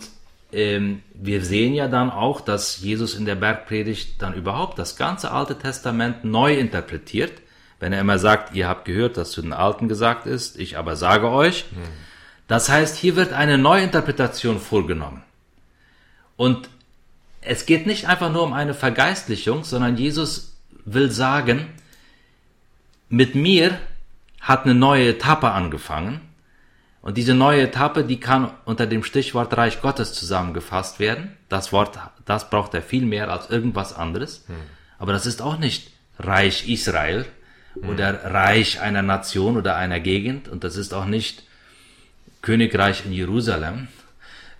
[0.52, 5.32] ähm, wir sehen ja dann auch, dass Jesus in der Bergpredigt dann überhaupt das ganze
[5.32, 7.32] Alte Testament neu interpretiert,
[7.80, 10.97] wenn er immer sagt, ihr habt gehört, dass zu den Alten gesagt ist, ich aber
[10.97, 11.65] sage euch.
[11.71, 12.09] Hm.
[12.50, 15.24] Das heißt, hier wird eine Neuinterpretation vorgenommen.
[16.36, 16.68] Und
[17.42, 21.68] es geht nicht einfach nur um eine Vergeistlichung, sondern Jesus will sagen,
[23.08, 23.78] mit mir
[24.42, 26.22] hat eine neue Etappe angefangen.
[27.04, 31.38] Und diese neue Etappe, die kann unter dem Stichwort Reich Gottes zusammengefasst werden.
[31.50, 34.44] Das Wort, das braucht er viel mehr als irgendwas anderes.
[34.48, 34.56] Hm.
[34.98, 37.28] Aber das ist auch nicht Reich Israel
[37.76, 37.90] hm.
[37.90, 40.48] oder Reich einer Nation oder einer Gegend.
[40.48, 41.44] Und das ist auch nicht
[42.41, 43.88] Königreich in Jerusalem,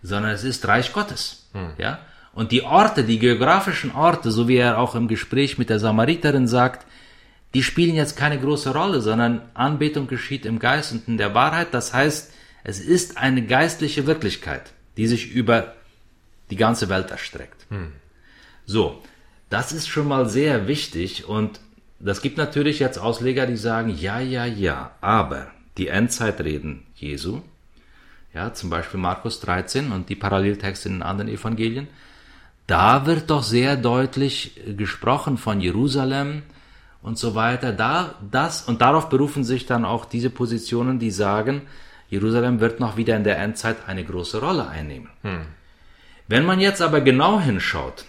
[0.02, 1.48] sondern es ist Reich Gottes.
[1.54, 1.72] Hm.
[1.78, 2.00] Ja?
[2.34, 6.48] Und die Orte, die geografischen Orte, so wie er auch im Gespräch mit der Samariterin
[6.48, 6.86] sagt,
[7.54, 11.74] die spielen jetzt keine große Rolle, sondern Anbetung geschieht im Geist und in der Wahrheit.
[11.74, 12.32] Das heißt,
[12.64, 15.74] es ist eine geistliche Wirklichkeit, die sich über
[16.52, 17.66] die ganze Welt erstreckt.
[17.70, 17.94] Hm.
[18.66, 19.02] So,
[19.50, 21.60] das ist schon mal sehr wichtig und
[22.00, 27.42] das gibt natürlich jetzt Ausleger, die sagen, ja, ja, ja, aber die Endzeitreden Jesu,
[28.34, 31.88] ja, zum Beispiel Markus 13 und die Paralleltexte in den anderen Evangelien,
[32.68, 36.44] da wird doch sehr deutlich gesprochen von Jerusalem,
[37.02, 37.72] und so weiter.
[37.72, 41.64] Da, das, und darauf berufen sich dann auch diese Positionen, die sagen,
[42.10, 45.10] Jerusalem wird noch wieder in der Endzeit eine große Rolle einnehmen.
[45.22, 45.46] Hm.
[46.28, 48.06] Wenn man jetzt aber genau hinschaut,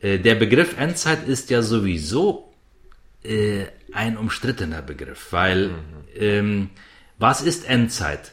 [0.00, 2.52] äh, der Begriff Endzeit ist ja sowieso
[3.22, 5.74] äh, ein umstrittener Begriff, weil mhm.
[6.16, 6.70] ähm,
[7.18, 8.32] was ist Endzeit?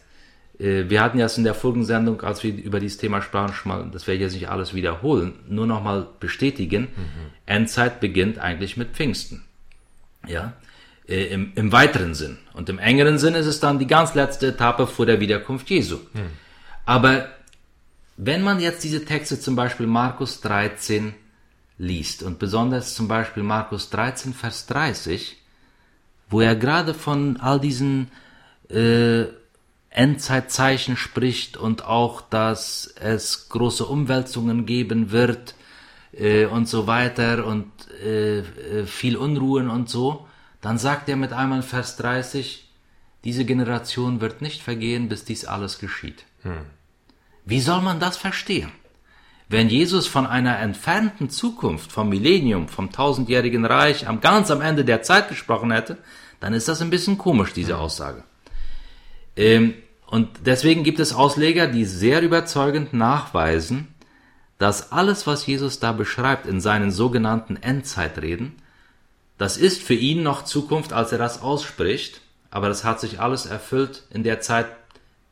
[0.59, 3.53] Äh, wir hatten ja es in der vorigen Sendung, als wir über dieses Thema sprachen,
[3.53, 6.83] schon mal, das werde ich jetzt nicht alles wiederholen, nur noch mal bestätigen.
[6.95, 7.31] Mhm.
[7.45, 9.43] Endzeit beginnt eigentlich mit Pfingsten.
[10.27, 10.53] Ja,
[11.07, 12.37] äh, im, im weiteren Sinn.
[12.53, 15.97] Und im engeren Sinn ist es dann die ganz letzte Etappe vor der Wiederkunft Jesu.
[16.13, 16.31] Mhm.
[16.85, 17.27] Aber
[18.17, 21.13] wenn man jetzt diese Texte zum Beispiel Markus 13
[21.77, 25.37] liest und besonders zum Beispiel Markus 13, Vers 30,
[26.29, 28.09] wo er gerade von all diesen
[28.69, 29.25] äh,
[29.97, 35.55] Endzeitzeichen spricht und auch, dass es große Umwälzungen geben wird
[36.13, 37.71] äh, und so weiter und
[38.03, 40.27] äh, äh viel Unruhen und so,
[40.61, 42.69] dann sagt er mit einmal Vers 30,
[43.23, 46.25] diese Generation wird nicht vergehen, bis dies alles geschieht.
[46.43, 46.65] Hm.
[47.43, 48.71] Wie soll man das verstehen?
[49.49, 54.85] Wenn Jesus von einer entfernten Zukunft, vom Millennium, vom tausendjährigen Reich, am ganz am Ende
[54.85, 55.97] der Zeit gesprochen hätte,
[56.39, 57.79] dann ist das ein bisschen komisch, diese hm.
[57.79, 58.23] Aussage.
[59.35, 59.73] Ähm,
[60.07, 63.89] und deswegen gibt es Ausleger, die sehr überzeugend nachweisen,
[64.57, 68.55] dass alles, was Jesus da beschreibt in seinen sogenannten Endzeitreden,
[69.37, 73.45] das ist für ihn noch Zukunft, als er das ausspricht, aber das hat sich alles
[73.45, 74.67] erfüllt in der Zeit,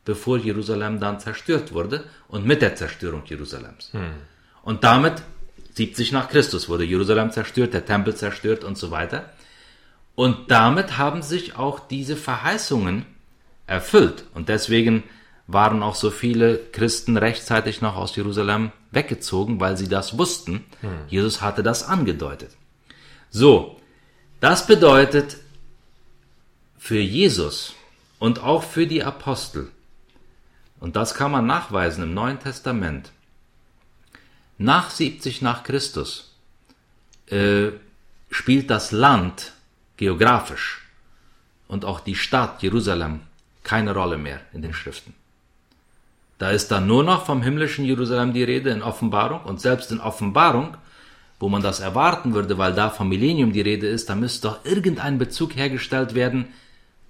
[0.03, 3.93] bevor Jerusalem dann zerstört wurde und mit der Zerstörung Jerusalems.
[3.93, 4.11] Hm.
[4.61, 5.23] Und damit
[5.73, 9.31] 70 nach Christus wurde Jerusalem zerstört, der Tempel zerstört und so weiter.
[10.13, 13.05] Und damit haben sich auch diese Verheißungen
[13.67, 14.25] erfüllt.
[14.34, 15.04] Und deswegen
[15.47, 20.65] waren auch so viele Christen rechtzeitig noch aus Jerusalem weggezogen, weil sie das wussten.
[20.82, 20.91] Hm.
[21.08, 22.51] Jesus hatte das angedeutet.
[23.30, 23.80] So,
[24.39, 25.38] das bedeutet
[26.78, 27.73] für Jesus
[28.19, 29.71] und auch für die Apostel,
[30.80, 33.12] und das kann man nachweisen im Neuen Testament,
[34.58, 36.34] nach 70 nach Christus
[37.28, 37.71] äh,
[38.30, 39.54] spielt das Land
[39.97, 40.86] geografisch
[41.67, 43.21] und auch die Stadt Jerusalem
[43.65, 45.13] keine Rolle mehr in den Schriften.
[46.38, 49.99] Da ist dann nur noch vom himmlischen Jerusalem die Rede in Offenbarung und selbst in
[49.99, 50.78] Offenbarung,
[51.39, 54.65] wo man das erwarten würde, weil da vom Millennium die Rede ist, da müsste doch
[54.65, 56.47] irgendein Bezug hergestellt werden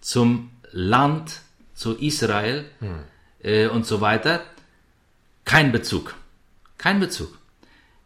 [0.02, 1.42] zum Land,
[1.74, 3.00] zu Israel hm.
[3.44, 4.42] äh, und so weiter.
[5.44, 6.16] Kein Bezug.
[6.78, 7.38] Kein Bezug.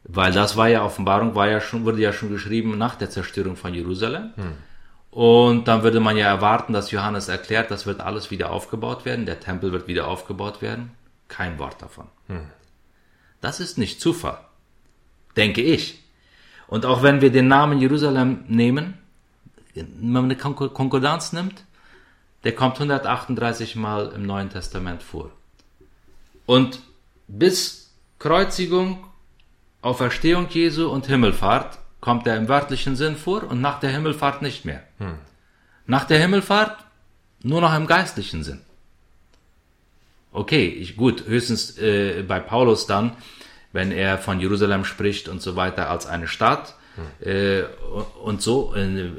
[0.03, 3.55] Weil das war ja, Offenbarung war ja schon, wurde ja schon geschrieben nach der Zerstörung
[3.55, 4.31] von Jerusalem.
[4.35, 4.53] Hm.
[5.11, 9.25] Und dann würde man ja erwarten, dass Johannes erklärt, das wird alles wieder aufgebaut werden,
[9.25, 10.91] der Tempel wird wieder aufgebaut werden.
[11.27, 12.07] Kein Wort davon.
[12.27, 12.47] Hm.
[13.41, 14.39] Das ist nicht Zufall,
[15.35, 16.03] denke ich.
[16.67, 18.97] Und auch wenn wir den Namen Jerusalem nehmen,
[19.73, 21.63] wenn man eine Konkordanz nimmt,
[22.43, 25.31] der kommt 138 Mal im Neuen Testament vor.
[26.45, 26.81] Und
[27.27, 29.05] bis Kreuzigung,
[29.81, 34.65] Auferstehung Jesu und Himmelfahrt kommt er im wörtlichen Sinn vor und nach der Himmelfahrt nicht
[34.65, 34.83] mehr.
[34.99, 35.15] Hm.
[35.85, 36.77] Nach der Himmelfahrt
[37.43, 38.61] nur noch im geistlichen Sinn.
[40.31, 43.13] Okay, ich, gut, höchstens äh, bei Paulus dann,
[43.71, 47.27] wenn er von Jerusalem spricht und so weiter als eine Stadt hm.
[47.27, 47.63] äh,
[48.23, 48.75] und so.
[48.75, 49.11] Äh,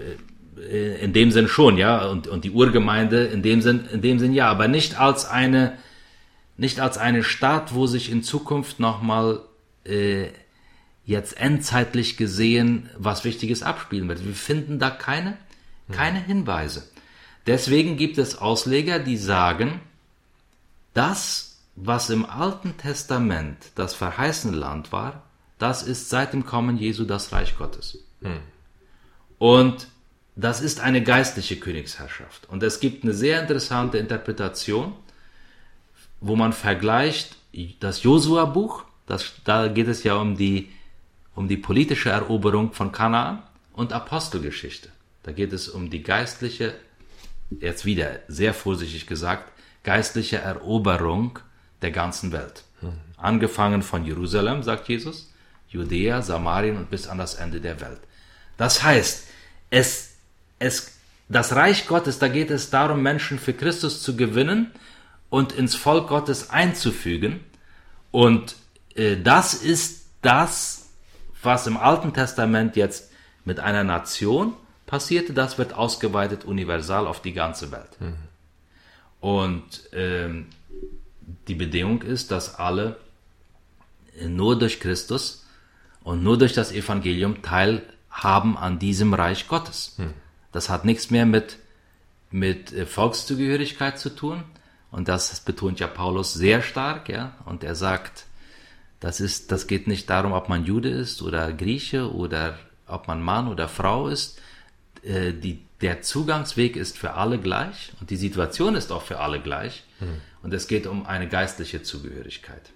[0.71, 4.35] in dem Sinn schon, ja, und, und die Urgemeinde in dem Sinn, in dem Sinn
[4.35, 5.79] ja, aber nicht als eine,
[6.59, 9.41] nicht als eine Stadt, wo sich in Zukunft nochmal
[9.85, 10.27] äh,
[11.11, 14.25] jetzt endzeitlich gesehen was Wichtiges abspielen wird.
[14.25, 15.37] Wir finden da keine,
[15.91, 16.89] keine Hinweise.
[17.47, 19.81] Deswegen gibt es Ausleger, die sagen,
[20.95, 25.25] das, was im Alten Testament das verheißene Land war,
[25.59, 27.99] das ist seit dem Kommen Jesu das Reich Gottes.
[28.23, 28.39] Hm.
[29.39, 29.89] Und
[30.37, 32.49] das ist eine geistliche Königsherrschaft.
[32.49, 34.95] Und es gibt eine sehr interessante Interpretation,
[36.21, 37.37] wo man vergleicht
[37.81, 38.85] das Josua-Buch,
[39.45, 40.71] da geht es ja um die,
[41.41, 44.91] um die politische Eroberung von Kanaan und Apostelgeschichte.
[45.23, 46.75] Da geht es um die geistliche,
[47.49, 49.51] jetzt wieder sehr vorsichtig gesagt,
[49.83, 51.39] geistliche Eroberung
[51.81, 52.65] der ganzen Welt.
[52.83, 52.93] Mhm.
[53.17, 55.33] Angefangen von Jerusalem, sagt Jesus,
[55.71, 58.01] Judäa, Samarien und bis an das Ende der Welt.
[58.59, 59.27] Das heißt,
[59.71, 60.17] es,
[60.59, 60.99] es,
[61.31, 64.73] das Reich Gottes, da geht es darum, Menschen für Christus zu gewinnen
[65.31, 67.41] und ins Volk Gottes einzufügen.
[68.11, 68.57] Und
[68.95, 70.80] äh, das ist das,
[71.43, 73.11] was im Alten Testament jetzt
[73.45, 74.55] mit einer Nation
[74.87, 75.33] passierte.
[75.33, 78.01] Das wird ausgeweitet universal auf die ganze Welt.
[78.01, 78.17] Mhm.
[79.21, 80.47] Und ähm,
[81.49, 82.97] die Bedingung ist, dass alle
[84.27, 85.47] nur durch Christus
[86.03, 89.95] und nur durch das Evangelium teilhaben an diesem Reich Gottes.
[89.97, 90.15] Hm.
[90.53, 91.59] Das hat nichts mehr mit,
[92.31, 94.43] mit äh, Volkszugehörigkeit zu tun.
[94.91, 97.35] Und das betont ja Paulus sehr stark, ja.
[97.45, 98.25] Und er sagt,
[99.01, 103.23] das ist, das geht nicht darum, ob man Jude ist oder Grieche oder ob man
[103.23, 104.41] Mann oder Frau ist.
[105.03, 109.41] Äh, die, der Zugangsweg ist für alle gleich und die Situation ist auch für alle
[109.41, 109.85] gleich.
[109.99, 110.21] Hm.
[110.43, 112.71] Und es geht um eine geistliche Zugehörigkeit.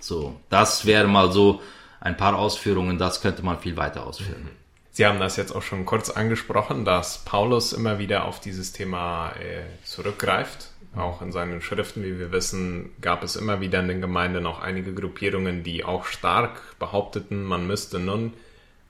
[0.00, 1.62] So, das wäre mal so
[2.00, 4.44] ein paar Ausführungen, das könnte man viel weiter ausführen.
[4.44, 4.50] Mhm.
[4.90, 9.30] Sie haben das jetzt auch schon kurz angesprochen, dass Paulus immer wieder auf dieses Thema
[9.36, 10.71] äh, zurückgreift.
[10.94, 14.60] Auch in seinen Schriften, wie wir wissen, gab es immer wieder in den Gemeinden auch
[14.60, 18.34] einige Gruppierungen, die auch stark behaupteten, man müsste nun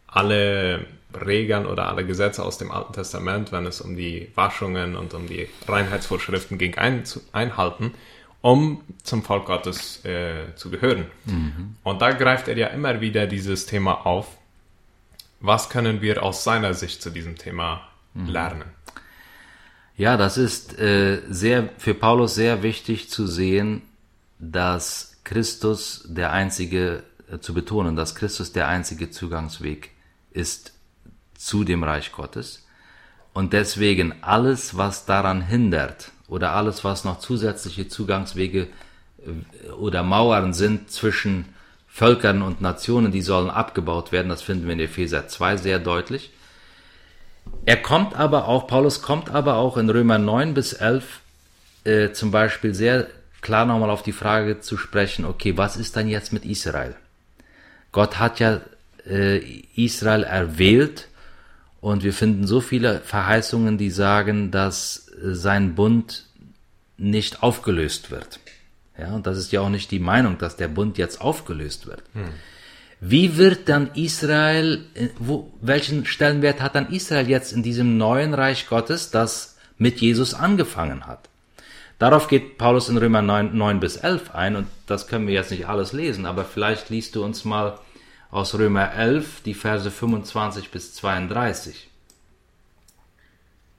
[0.09, 0.85] alle
[1.15, 5.27] Regeln oder alle Gesetze aus dem Alten Testament, wenn es um die Waschungen und um
[5.27, 7.95] die Reinheitsvorschriften ging, ein, einhalten
[8.43, 11.07] um zum Volk Gottes äh, zu gehören.
[11.25, 11.77] Mhm.
[11.85, 14.27] Und da greift er ja immer wieder dieses Thema auf.
[15.41, 18.27] Was können wir aus seiner Sicht zu diesem Thema mhm.
[18.27, 18.65] lernen?
[19.97, 23.83] Ja, das ist äh, sehr für Paulus sehr wichtig zu sehen,
[24.39, 29.91] dass Christus der einzige äh, zu betonen, dass Christus der einzige Zugangsweg
[30.33, 30.73] ist
[31.37, 32.67] zu dem Reich Gottes
[33.33, 38.69] und deswegen alles, was daran hindert, oder alles, was noch zusätzliche Zugangswege
[39.19, 41.47] äh, oder Mauern sind zwischen
[41.87, 44.31] Völkern und Nationen, die sollen abgebaut werden.
[44.31, 46.31] Das finden wir in Epheser 2 sehr deutlich.
[47.65, 51.21] Er kommt aber auch, Paulus kommt aber auch in Römer 9 bis 11
[51.85, 53.07] äh, zum Beispiel sehr
[53.41, 56.95] klar nochmal auf die Frage zu sprechen, okay, was ist dann jetzt mit Israel?
[57.93, 58.61] Gott hat ja
[59.07, 59.39] äh,
[59.77, 61.09] Israel erwählt
[61.81, 66.27] und wir finden so viele Verheißungen, die sagen, dass sein Bund
[66.97, 68.41] nicht aufgelöst wird.
[68.99, 72.03] Ja, und das ist ja auch nicht die Meinung, dass der Bund jetzt aufgelöst wird.
[72.13, 72.29] Hm.
[73.05, 78.33] Wie wird dann Israel, äh, wo, welchen Stellenwert hat dann Israel jetzt in diesem neuen
[78.33, 81.29] Reich Gottes, das mit Jesus angefangen hat?
[81.99, 85.51] Darauf geht Paulus in Römer 9, 9 bis 11 ein und das können wir jetzt
[85.51, 87.81] nicht alles lesen, aber vielleicht liest du uns mal
[88.31, 91.91] aus Römer 11 die Verse 25 bis 32.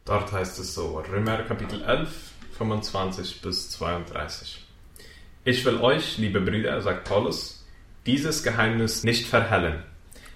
[0.03, 2.09] Dort heißt es so, Römer Kapitel 11,
[2.57, 4.65] 25 bis 32.
[5.45, 7.62] Ich will euch, liebe Brüder, sagt Paulus,
[8.05, 9.83] dieses Geheimnis nicht verhellen,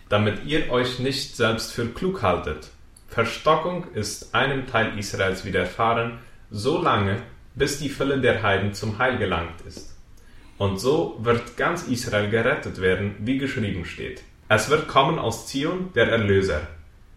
[0.09, 2.69] damit ihr euch nicht selbst für klug haltet.
[3.07, 7.21] Verstockung ist einem Teil Israels widerfahren, so lange,
[7.55, 9.97] bis die Fülle der Heiden zum Heil gelangt ist.
[10.57, 14.23] Und so wird ganz Israel gerettet werden, wie geschrieben steht.
[14.49, 16.67] Es wird kommen aus Zion der Erlöser,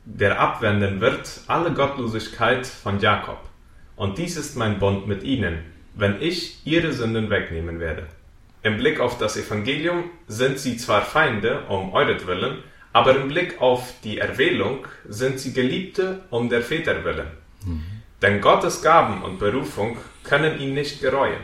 [0.04, 3.38] der abwenden wird alle Gottlosigkeit von Jakob.
[3.96, 5.58] Und dies ist mein Bund mit ihnen,
[5.94, 8.08] wenn ich ihre Sünden wegnehmen werde.
[8.62, 13.94] Im Blick auf das Evangelium sind sie zwar Feinde um euretwillen, aber im Blick auf
[14.04, 17.29] die Erwählung sind sie Geliebte um der Väter willen.
[17.65, 17.85] Mhm.
[18.21, 21.40] Denn Gottes Gaben und Berufung können ihn nicht gereuen.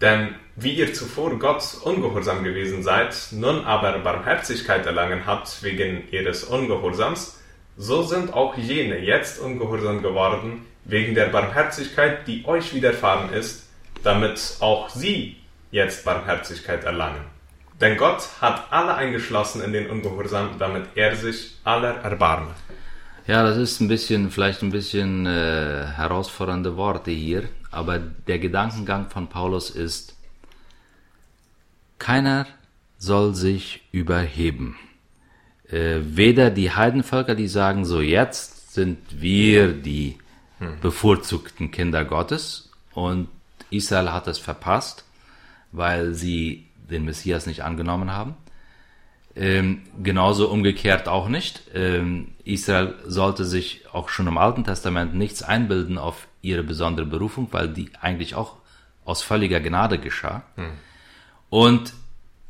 [0.00, 6.44] Denn wie ihr zuvor Gott ungehorsam gewesen seid, nun aber Barmherzigkeit erlangen habt wegen ihres
[6.44, 7.40] Ungehorsams,
[7.76, 13.68] so sind auch jene jetzt ungehorsam geworden wegen der Barmherzigkeit, die euch widerfahren ist,
[14.02, 15.36] damit auch sie
[15.72, 17.24] jetzt Barmherzigkeit erlangen.
[17.80, 22.54] Denn Gott hat alle eingeschlossen in den Ungehorsam, damit er sich aller erbarme.
[23.26, 29.10] Ja, das ist ein bisschen, vielleicht ein bisschen äh, herausfordernde Worte hier, aber der Gedankengang
[29.10, 30.16] von Paulus ist,
[31.98, 32.46] keiner
[32.98, 34.78] soll sich überheben.
[35.68, 40.18] Äh, weder die Heidenvölker, die sagen, so jetzt sind wir die
[40.58, 40.80] hm.
[40.80, 43.28] bevorzugten Kinder Gottes und
[43.70, 45.04] Israel hat es verpasst,
[45.72, 48.36] weil sie den Messias nicht angenommen haben.
[49.34, 51.62] Ähm, genauso umgekehrt auch nicht.
[51.74, 57.48] Ähm, Israel sollte sich auch schon im Alten Testament nichts einbilden auf ihre besondere Berufung,
[57.50, 58.56] weil die eigentlich auch
[59.04, 60.42] aus völliger Gnade geschah.
[60.56, 60.72] Hm.
[61.48, 61.94] Und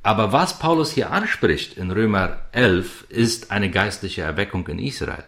[0.03, 5.25] aber was Paulus hier anspricht in Römer 11 ist eine geistliche Erweckung in Israel.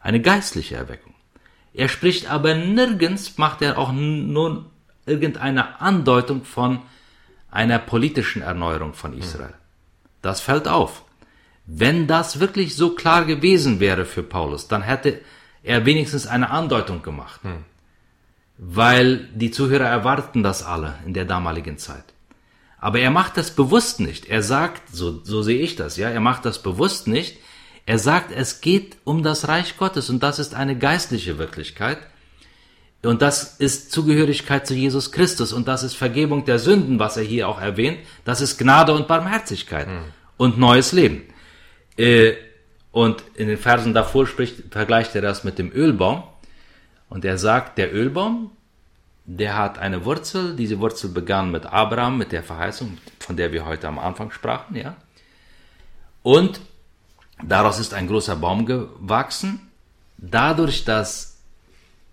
[0.00, 1.14] Eine geistliche Erweckung.
[1.74, 4.70] Er spricht aber nirgends, macht er auch nur
[5.08, 6.80] irgendeine Andeutung von
[7.50, 9.54] einer politischen Erneuerung von Israel.
[10.22, 11.04] Das fällt auf.
[11.66, 15.20] Wenn das wirklich so klar gewesen wäre für Paulus, dann hätte
[15.62, 17.42] er wenigstens eine Andeutung gemacht.
[17.42, 17.64] Hm.
[18.56, 22.04] Weil die Zuhörer erwarten das alle in der damaligen Zeit.
[22.80, 24.26] Aber er macht das bewusst nicht.
[24.26, 27.38] Er sagt, so, so sehe ich das, ja, er macht das bewusst nicht.
[27.86, 31.98] Er sagt, es geht um das Reich Gottes und das ist eine geistliche Wirklichkeit.
[33.02, 37.22] Und das ist Zugehörigkeit zu Jesus Christus und das ist Vergebung der Sünden, was er
[37.22, 37.98] hier auch erwähnt.
[38.24, 40.02] Das ist Gnade und Barmherzigkeit hm.
[40.36, 41.22] und neues Leben.
[41.96, 42.34] Äh,
[42.90, 46.24] und in den Versen davor spricht, vergleicht er das mit dem Ölbaum.
[47.08, 48.50] Und er sagt, der Ölbaum,
[49.24, 50.56] der hat eine Wurzel.
[50.56, 54.74] Diese Wurzel begann mit Abraham, mit der Verheißung, von der wir heute am Anfang sprachen,
[54.74, 54.96] ja.
[56.22, 56.60] Und
[57.42, 59.70] daraus ist ein großer Baum gewachsen.
[60.16, 61.38] Dadurch, dass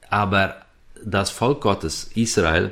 [0.10, 0.65] aber
[1.06, 2.72] das Volk Gottes, Israel,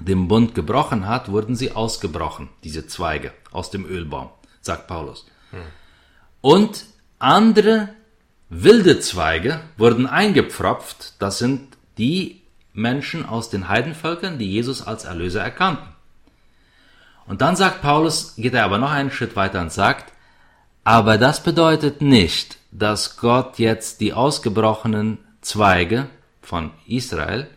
[0.00, 4.30] den Bund gebrochen hat, wurden sie ausgebrochen, diese Zweige aus dem Ölbaum,
[4.60, 5.26] sagt Paulus.
[5.50, 5.60] Hm.
[6.40, 6.84] Und
[7.18, 7.90] andere
[8.48, 12.40] wilde Zweige wurden eingepfropft, das sind die
[12.72, 15.88] Menschen aus den Heidenvölkern, die Jesus als Erlöser erkannten.
[17.26, 20.12] Und dann sagt Paulus, geht er aber noch einen Schritt weiter und sagt,
[20.82, 26.08] aber das bedeutet nicht, dass Gott jetzt die ausgebrochenen Zweige
[26.50, 27.48] von Israel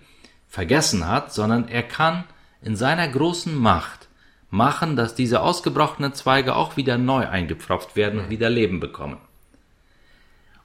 [0.47, 2.25] vergessen hat, sondern er kann
[2.61, 4.07] in seiner großen Macht
[4.51, 9.17] machen, dass diese ausgebrochenen Zweige auch wieder neu eingepfropft werden und wieder Leben bekommen.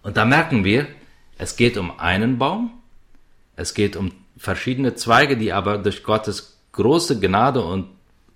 [0.03, 0.87] Und da merken wir,
[1.39, 2.71] es geht um einen Baum,
[3.57, 7.87] es geht um verschiedene Zweige, die aber durch Gottes große Gnade und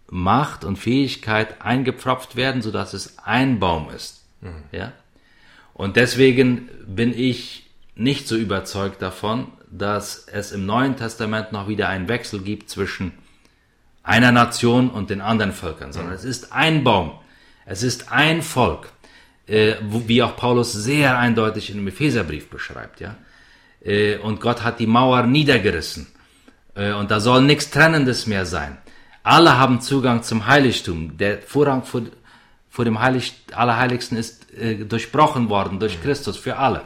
[0.09, 4.25] Macht und Fähigkeit eingepfropft werden, so dass es ein Baum ist.
[4.41, 4.65] Mhm.
[4.73, 4.93] Ja?
[5.75, 11.89] Und deswegen bin ich nicht so überzeugt davon, dass es im Neuen Testament noch wieder
[11.89, 13.13] einen Wechsel gibt zwischen
[14.03, 17.13] einer Nation und den anderen Völkern, sondern es ist ein Baum,
[17.65, 18.93] es ist ein Volk,
[19.47, 23.17] äh, wie auch Paulus sehr eindeutig in dem Epheserbrief beschreibt, ja.
[23.81, 26.07] Äh, und Gott hat die Mauer niedergerissen
[26.75, 28.79] äh, und da soll nichts Trennendes mehr sein.
[29.23, 31.17] Alle haben Zugang zum Heiligtum.
[31.17, 32.03] Der Vorrang vor,
[32.69, 36.83] vor dem Heilig, Allerheiligsten ist äh, durchbrochen worden durch Christus für alle.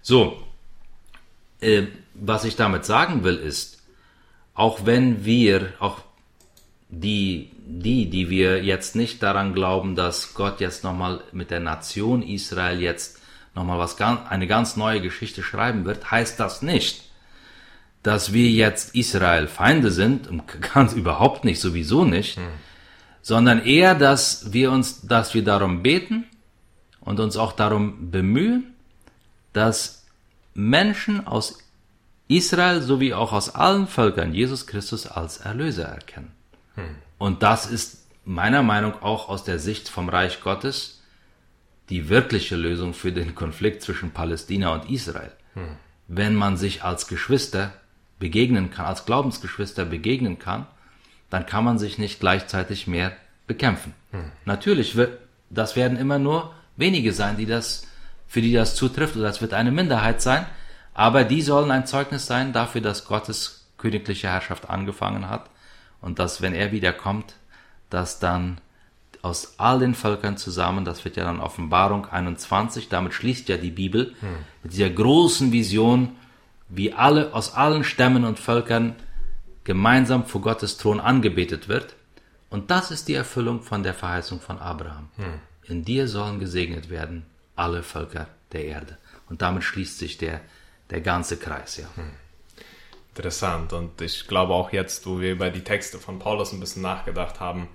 [0.00, 0.42] So,
[1.60, 1.86] äh,
[2.24, 3.82] was ich damit sagen will, ist,
[4.54, 5.98] auch wenn wir, auch
[6.88, 12.22] die, die, die wir jetzt nicht daran glauben, dass Gott jetzt nochmal mit der Nation
[12.22, 13.18] Israel jetzt
[13.54, 17.10] nochmal was eine ganz neue Geschichte schreiben wird, heißt das nicht,
[18.02, 20.28] dass wir jetzt Israel Feinde sind,
[20.74, 22.44] ganz überhaupt nicht, sowieso nicht, hm.
[23.20, 26.24] sondern eher, dass wir uns, dass wir darum beten
[27.00, 28.74] und uns auch darum bemühen,
[29.52, 30.04] dass
[30.54, 31.58] Menschen aus
[32.36, 36.32] Israel sowie auch aus allen Völkern Jesus Christus als Erlöser erkennen.
[36.74, 36.96] Hm.
[37.18, 41.02] Und das ist meiner Meinung auch aus der Sicht vom Reich Gottes
[41.88, 45.32] die wirkliche Lösung für den Konflikt zwischen Palästina und Israel.
[45.54, 45.76] Hm.
[46.08, 47.72] Wenn man sich als Geschwister
[48.18, 50.66] begegnen kann, als Glaubensgeschwister begegnen kann,
[51.28, 53.12] dann kann man sich nicht gleichzeitig mehr
[53.46, 53.94] bekämpfen.
[54.12, 54.30] Hm.
[54.44, 55.18] Natürlich wird,
[55.50, 57.86] das werden immer nur wenige sein, die das,
[58.26, 60.46] für die das zutrifft, oder es wird eine Minderheit sein,
[60.94, 65.50] aber die sollen ein Zeugnis sein dafür, dass Gottes königliche Herrschaft angefangen hat
[66.00, 67.34] und dass, wenn er wiederkommt,
[67.90, 68.60] dass dann
[69.22, 73.70] aus all den Völkern zusammen, das wird ja dann Offenbarung 21, damit schließt ja die
[73.70, 74.28] Bibel, hm.
[74.62, 76.16] mit dieser großen Vision,
[76.68, 78.96] wie alle aus allen Stämmen und Völkern
[79.64, 81.94] gemeinsam vor Gottes Thron angebetet wird.
[82.50, 85.08] Und das ist die Erfüllung von der Verheißung von Abraham.
[85.16, 85.34] Hm.
[85.64, 87.24] In dir sollen gesegnet werden
[87.54, 88.98] alle Völker der Erde.
[89.28, 90.40] Und damit schließt sich der
[90.92, 91.86] der ganze Kreis, ja.
[91.96, 92.12] Hm.
[93.08, 93.72] Interessant.
[93.72, 97.40] Und ich glaube auch jetzt, wo wir über die Texte von Paulus ein bisschen nachgedacht
[97.40, 97.68] haben,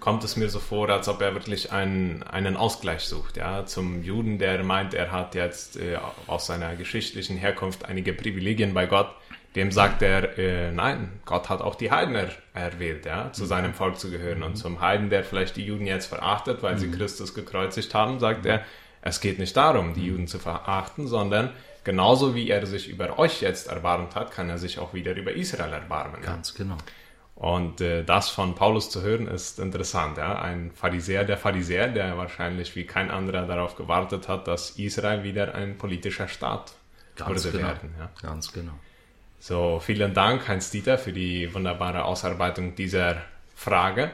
[0.00, 3.36] kommt es mir so vor, als ob er wirklich einen, einen Ausgleich sucht.
[3.36, 3.64] Ja?
[3.64, 8.86] Zum Juden, der meint, er hat jetzt äh, aus seiner geschichtlichen Herkunft einige Privilegien bei
[8.86, 9.08] Gott,
[9.56, 13.48] dem sagt er, äh, nein, Gott hat auch die Heiden er, erwählt, ja, zu mhm.
[13.48, 14.42] seinem Volk zu gehören.
[14.42, 16.92] Und zum Heiden, der vielleicht die Juden jetzt verachtet, weil sie mhm.
[16.96, 18.64] Christus gekreuzigt haben, sagt er,
[19.00, 20.06] es geht nicht darum, die mhm.
[20.06, 21.50] Juden zu verachten, sondern
[21.84, 25.32] genauso wie er sich über euch jetzt erbarmt hat, kann er sich auch wieder über
[25.32, 26.20] Israel erbarmen.
[26.22, 26.76] Ganz genau.
[27.36, 30.18] Und äh, das von Paulus zu hören ist interessant.
[30.18, 30.40] Ja?
[30.40, 35.54] Ein Pharisäer, der Pharisäer, der wahrscheinlich wie kein anderer darauf gewartet hat, dass Israel wieder
[35.54, 36.74] ein politischer Staat
[37.16, 37.68] Ganz würde genau.
[37.68, 37.94] werden.
[37.98, 38.10] Ja?
[38.22, 38.72] Ganz genau.
[39.40, 43.16] So, vielen Dank, Heinz-Dieter, für die wunderbare Ausarbeitung dieser
[43.54, 44.10] Frage.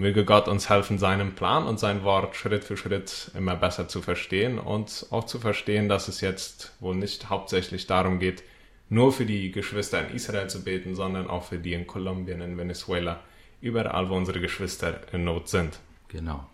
[0.00, 4.00] Möge Gott uns helfen, seinen Plan und sein Wort Schritt für Schritt immer besser zu
[4.00, 8.42] verstehen und auch zu verstehen, dass es jetzt wohl nicht hauptsächlich darum geht,
[8.88, 12.56] nur für die Geschwister in Israel zu beten, sondern auch für die in Kolumbien, in
[12.56, 13.20] Venezuela,
[13.60, 15.80] überall, wo unsere Geschwister in Not sind.
[16.08, 16.46] Genau.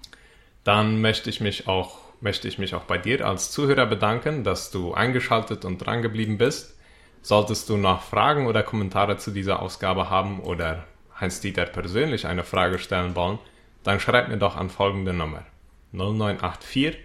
[0.64, 4.72] Dann möchte ich mich auch, möchte ich mich auch bei dir als Zuhörer bedanken, dass
[4.72, 6.76] du eingeschaltet und dran geblieben bist.
[7.22, 10.84] Solltest du noch Fragen oder Kommentare zu dieser Ausgabe haben oder
[11.20, 13.38] Heinz-Dieter persönlich eine Frage stellen wollen,
[13.82, 15.44] dann schreib mir doch an folgende Nummer
[15.92, 16.96] 0984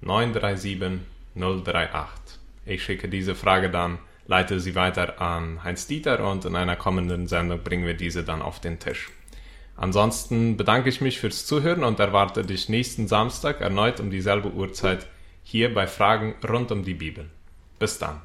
[0.00, 1.00] 937
[1.34, 2.38] 038.
[2.66, 3.98] Ich schicke diese Frage dann
[4.30, 8.42] leite sie weiter an Heinz Dieter und in einer kommenden Sendung bringen wir diese dann
[8.42, 9.10] auf den Tisch.
[9.76, 15.08] Ansonsten bedanke ich mich fürs Zuhören und erwarte dich nächsten Samstag erneut um dieselbe Uhrzeit
[15.42, 17.28] hier bei Fragen rund um die Bibel.
[17.80, 18.20] Bis dann.